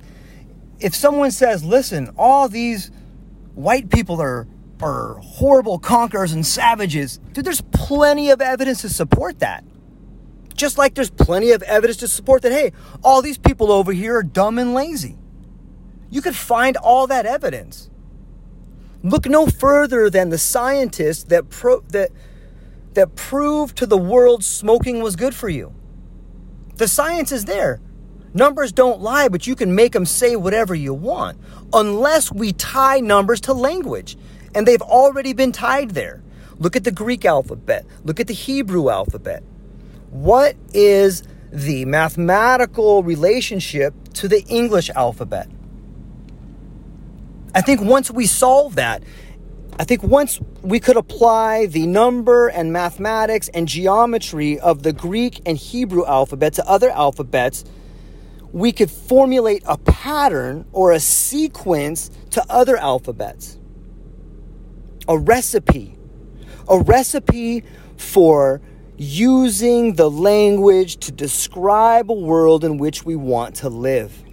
if 0.80 0.96
someone 0.96 1.32
says 1.32 1.64
listen 1.64 2.10
all 2.18 2.48
these 2.48 2.92
white 3.54 3.90
people 3.90 4.22
are 4.22 4.48
are 4.82 5.16
horrible 5.22 5.80
conquerors 5.80 6.34
and 6.34 6.46
savages 6.46 7.18
dude 7.34 7.46
there's 7.46 7.62
plenty 7.72 8.30
of 8.30 8.42
evidence 8.42 8.82
to 8.82 8.90
support 8.90 9.40
that 9.40 9.64
just 10.56 10.78
like 10.78 10.96
there's 10.96 11.10
plenty 11.10 11.52
of 11.52 11.62
evidence 11.64 11.98
to 11.98 12.08
support 12.08 12.42
that, 12.44 12.52
hey, 12.52 12.72
all 13.04 13.22
these 13.22 13.38
people 13.38 13.72
over 13.72 13.92
here 13.92 14.18
are 14.18 14.24
dumb 14.24 14.58
and 14.58 14.74
lazy. 14.74 15.18
You 16.10 16.22
could 16.22 16.36
find 16.36 16.78
all 16.78 17.08
that 17.08 17.26
evidence. 17.26 17.90
Look 19.04 19.26
no 19.28 19.48
further 19.48 20.10
than 20.10 20.30
the 20.30 20.38
scientists 20.38 21.26
that, 21.26 21.50
pro- 21.50 21.82
that, 21.90 22.12
that 22.96 23.16
proved 23.16 23.78
to 23.78 23.86
the 23.86 23.98
world 23.98 24.44
smoking 24.44 25.02
was 25.02 25.16
good 25.16 25.36
for 25.36 25.50
you. 25.50 25.74
The 26.76 26.88
science 26.88 27.32
is 27.32 27.46
there. 27.46 27.80
Numbers 28.34 28.74
don't 28.74 29.00
lie, 29.00 29.30
but 29.30 29.48
you 29.48 29.56
can 29.56 29.76
make 29.76 29.94
them 29.94 30.06
say 30.06 30.36
whatever 30.36 30.76
you 30.76 30.94
want, 30.94 31.38
unless 31.72 32.32
we 32.32 32.52
tie 32.52 33.00
numbers 33.00 33.40
to 33.42 33.54
language. 33.54 34.18
And 34.54 34.68
they've 34.68 34.82
already 34.82 35.34
been 35.34 35.54
tied 35.54 35.92
there. 35.92 36.22
Look 36.58 36.76
at 36.76 36.84
the 36.84 36.92
Greek 36.92 37.26
alphabet, 37.26 37.86
look 38.04 38.20
at 38.20 38.28
the 38.28 38.34
Hebrew 38.34 38.90
alphabet. 38.90 39.44
What 40.10 40.56
is 40.74 41.24
the 41.52 41.86
mathematical 41.86 43.04
relationship 43.04 43.94
to 44.16 44.28
the 44.28 44.44
English 44.46 44.90
alphabet? 44.90 45.50
I 47.54 47.62
think 47.62 47.82
once 47.82 48.12
we 48.12 48.26
solve 48.26 48.76
that, 48.76 49.02
I 49.78 49.84
think 49.84 50.04
once 50.04 50.40
we 50.62 50.80
could 50.80 50.96
apply 50.96 51.66
the 51.66 51.86
number 51.86 52.48
and 52.48 52.72
mathematics 52.72 53.50
and 53.50 53.68
geometry 53.68 54.58
of 54.60 54.84
the 54.84 54.94
Greek 54.94 55.42
and 55.46 55.58
Hebrew 55.58 56.06
alphabet 56.06 56.54
to 56.54 56.66
other 56.66 56.90
alphabets, 56.90 57.66
we 58.54 58.72
could 58.72 58.90
formulate 58.90 59.64
a 59.68 59.78
pattern 59.78 60.66
or 60.72 60.94
a 60.94 61.00
sequence 61.00 62.10
to 62.32 62.46
other 62.50 62.78
alphabets. 62.78 63.60
A 65.10 65.18
recipe. 65.18 65.98
A 66.70 66.80
recipe 66.80 67.66
for 67.98 68.62
using 68.98 69.96
the 69.96 70.10
language 70.10 70.98
to 70.98 71.12
describe 71.12 72.10
a 72.10 72.14
world 72.14 72.64
in 72.64 72.78
which 72.78 73.04
we 73.04 73.18
want 73.18 73.56
to 73.56 73.70
live. 73.70 74.24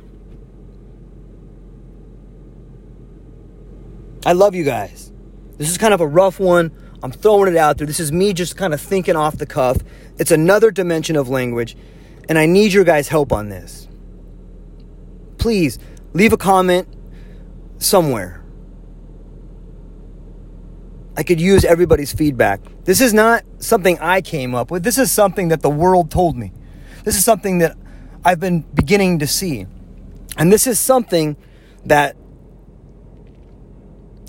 I 4.24 4.34
love 4.34 4.54
you 4.54 4.62
guys. 4.62 5.11
This 5.58 5.70
is 5.70 5.78
kind 5.78 5.94
of 5.94 6.00
a 6.00 6.06
rough 6.06 6.40
one. 6.40 6.72
I'm 7.02 7.12
throwing 7.12 7.52
it 7.52 7.56
out 7.56 7.78
there. 7.78 7.86
This 7.86 8.00
is 8.00 8.12
me 8.12 8.32
just 8.32 8.56
kind 8.56 8.72
of 8.72 8.80
thinking 8.80 9.16
off 9.16 9.36
the 9.38 9.46
cuff. 9.46 9.78
It's 10.18 10.30
another 10.30 10.70
dimension 10.70 11.16
of 11.16 11.28
language, 11.28 11.76
and 12.28 12.38
I 12.38 12.46
need 12.46 12.72
your 12.72 12.84
guys' 12.84 13.08
help 13.08 13.32
on 13.32 13.48
this. 13.48 13.88
Please 15.38 15.78
leave 16.12 16.32
a 16.32 16.36
comment 16.36 16.88
somewhere. 17.78 18.42
I 21.16 21.22
could 21.24 21.40
use 21.40 21.64
everybody's 21.64 22.12
feedback. 22.12 22.60
This 22.84 23.00
is 23.00 23.12
not 23.12 23.44
something 23.58 23.98
I 23.98 24.20
came 24.22 24.54
up 24.54 24.70
with. 24.70 24.82
This 24.82 24.96
is 24.96 25.10
something 25.10 25.48
that 25.48 25.60
the 25.60 25.70
world 25.70 26.10
told 26.10 26.36
me. 26.36 26.52
This 27.04 27.16
is 27.16 27.24
something 27.24 27.58
that 27.58 27.76
I've 28.24 28.40
been 28.40 28.60
beginning 28.60 29.18
to 29.18 29.26
see. 29.26 29.66
And 30.36 30.52
this 30.52 30.66
is 30.66 30.80
something 30.80 31.36
that 31.84 32.16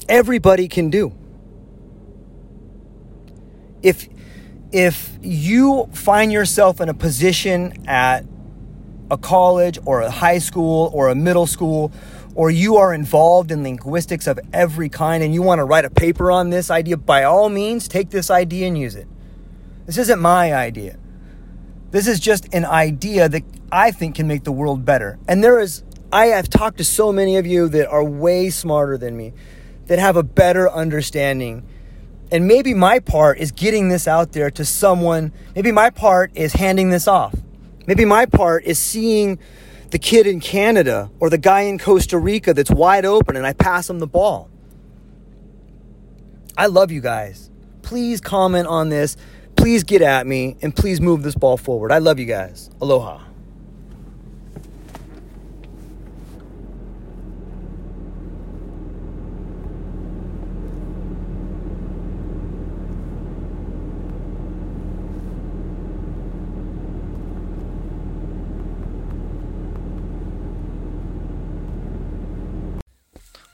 everybody 0.10 0.68
can 0.68 0.90
do. 0.90 1.14
If 3.82 4.08
if 4.72 5.18
you 5.22 5.88
find 5.94 6.32
yourself 6.32 6.82
in 6.82 6.90
a 6.90 6.94
position 6.94 7.88
at 7.88 8.26
a 9.12 9.18
college 9.18 9.78
or 9.86 10.02
a 10.02 10.10
high 10.10 10.40
school 10.40 10.90
or 10.94 11.10
a 11.10 11.16
middle 11.16 11.46
school 11.46 11.92
or 12.36 12.50
you 12.50 12.78
are 12.78 12.94
involved 12.94 13.52
in 13.52 13.62
linguistics 13.64 14.26
of 14.26 14.40
every 14.52 14.90
kind 14.90 15.24
and 15.24 15.34
you 15.34 15.42
want 15.42 15.60
to 15.60 15.66
write 15.66 15.86
a 15.86 15.90
paper 15.90 16.32
on 16.32 16.50
this 16.50 16.72
idea, 16.72 16.98
by 16.98 17.24
all 17.24 17.50
means, 17.50 17.88
take 17.88 18.10
this 18.10 18.32
idea 18.32 18.68
and 18.68 18.78
use 18.78 18.96
it. 18.96 19.08
This 19.86 19.98
isn't 19.98 20.20
my 20.20 20.54
idea. 20.54 20.98
This 21.92 22.08
is 22.08 22.20
just 22.20 22.52
an 22.54 22.66
idea 22.66 23.30
that 23.30 23.44
I 23.72 23.92
think 23.92 24.16
can 24.16 24.28
make 24.28 24.44
the 24.44 24.52
world 24.52 24.84
better. 24.84 25.20
And 25.28 25.44
there 25.44 25.60
is, 25.60 25.84
I 26.12 26.28
have 26.28 26.50
talked 26.50 26.80
to 26.80 26.84
so 26.84 27.12
many 27.12 27.38
of 27.38 27.46
you 27.46 27.70
that 27.70 27.88
are 27.88 28.04
way 28.04 28.50
smarter 28.50 28.98
than 28.98 29.16
me, 29.16 29.34
that 29.88 30.00
have 30.00 30.16
a 30.16 30.24
better 30.24 30.70
understanding. 30.70 31.68
And 32.32 32.48
maybe 32.48 32.74
my 32.74 33.00
part 33.00 33.38
is 33.38 33.52
getting 33.52 33.90
this 33.90 34.08
out 34.08 34.32
there 34.32 34.50
to 34.52 34.66
someone. 34.66 35.32
Maybe 35.56 35.72
my 35.72 35.90
part 35.90 36.32
is 36.36 36.54
handing 36.54 36.90
this 36.90 37.08
off. 37.08 37.36
Maybe 37.86 38.06
my 38.06 38.26
part 38.26 38.64
is 38.66 38.80
seeing 38.80 39.40
the 39.92 40.00
kid 40.00 40.26
in 40.26 40.40
Canada 40.40 41.12
or 41.20 41.30
the 41.30 41.38
guy 41.38 41.62
in 41.62 41.78
Costa 41.78 42.18
Rica 42.18 42.54
that's 42.54 42.72
wide 42.72 43.06
open 43.06 43.36
and 43.36 43.46
I 43.46 43.54
pass 43.54 43.90
him 43.90 44.00
the 44.00 44.08
ball. 44.08 44.50
I 46.58 46.68
love 46.68 46.92
you 46.92 47.02
guys. 47.02 47.52
Please 47.82 48.22
comment 48.22 48.68
on 48.68 48.90
this. 48.90 49.18
Please 49.56 49.84
get 49.84 50.02
at 50.02 50.26
me 50.26 50.58
and 50.62 50.76
please 50.76 51.00
move 51.02 51.24
this 51.24 51.36
ball 51.36 51.58
forward. 51.58 51.92
I 51.92 52.00
love 52.00 52.20
you 52.20 52.26
guys. 52.26 52.72
Aloha. 52.82 53.33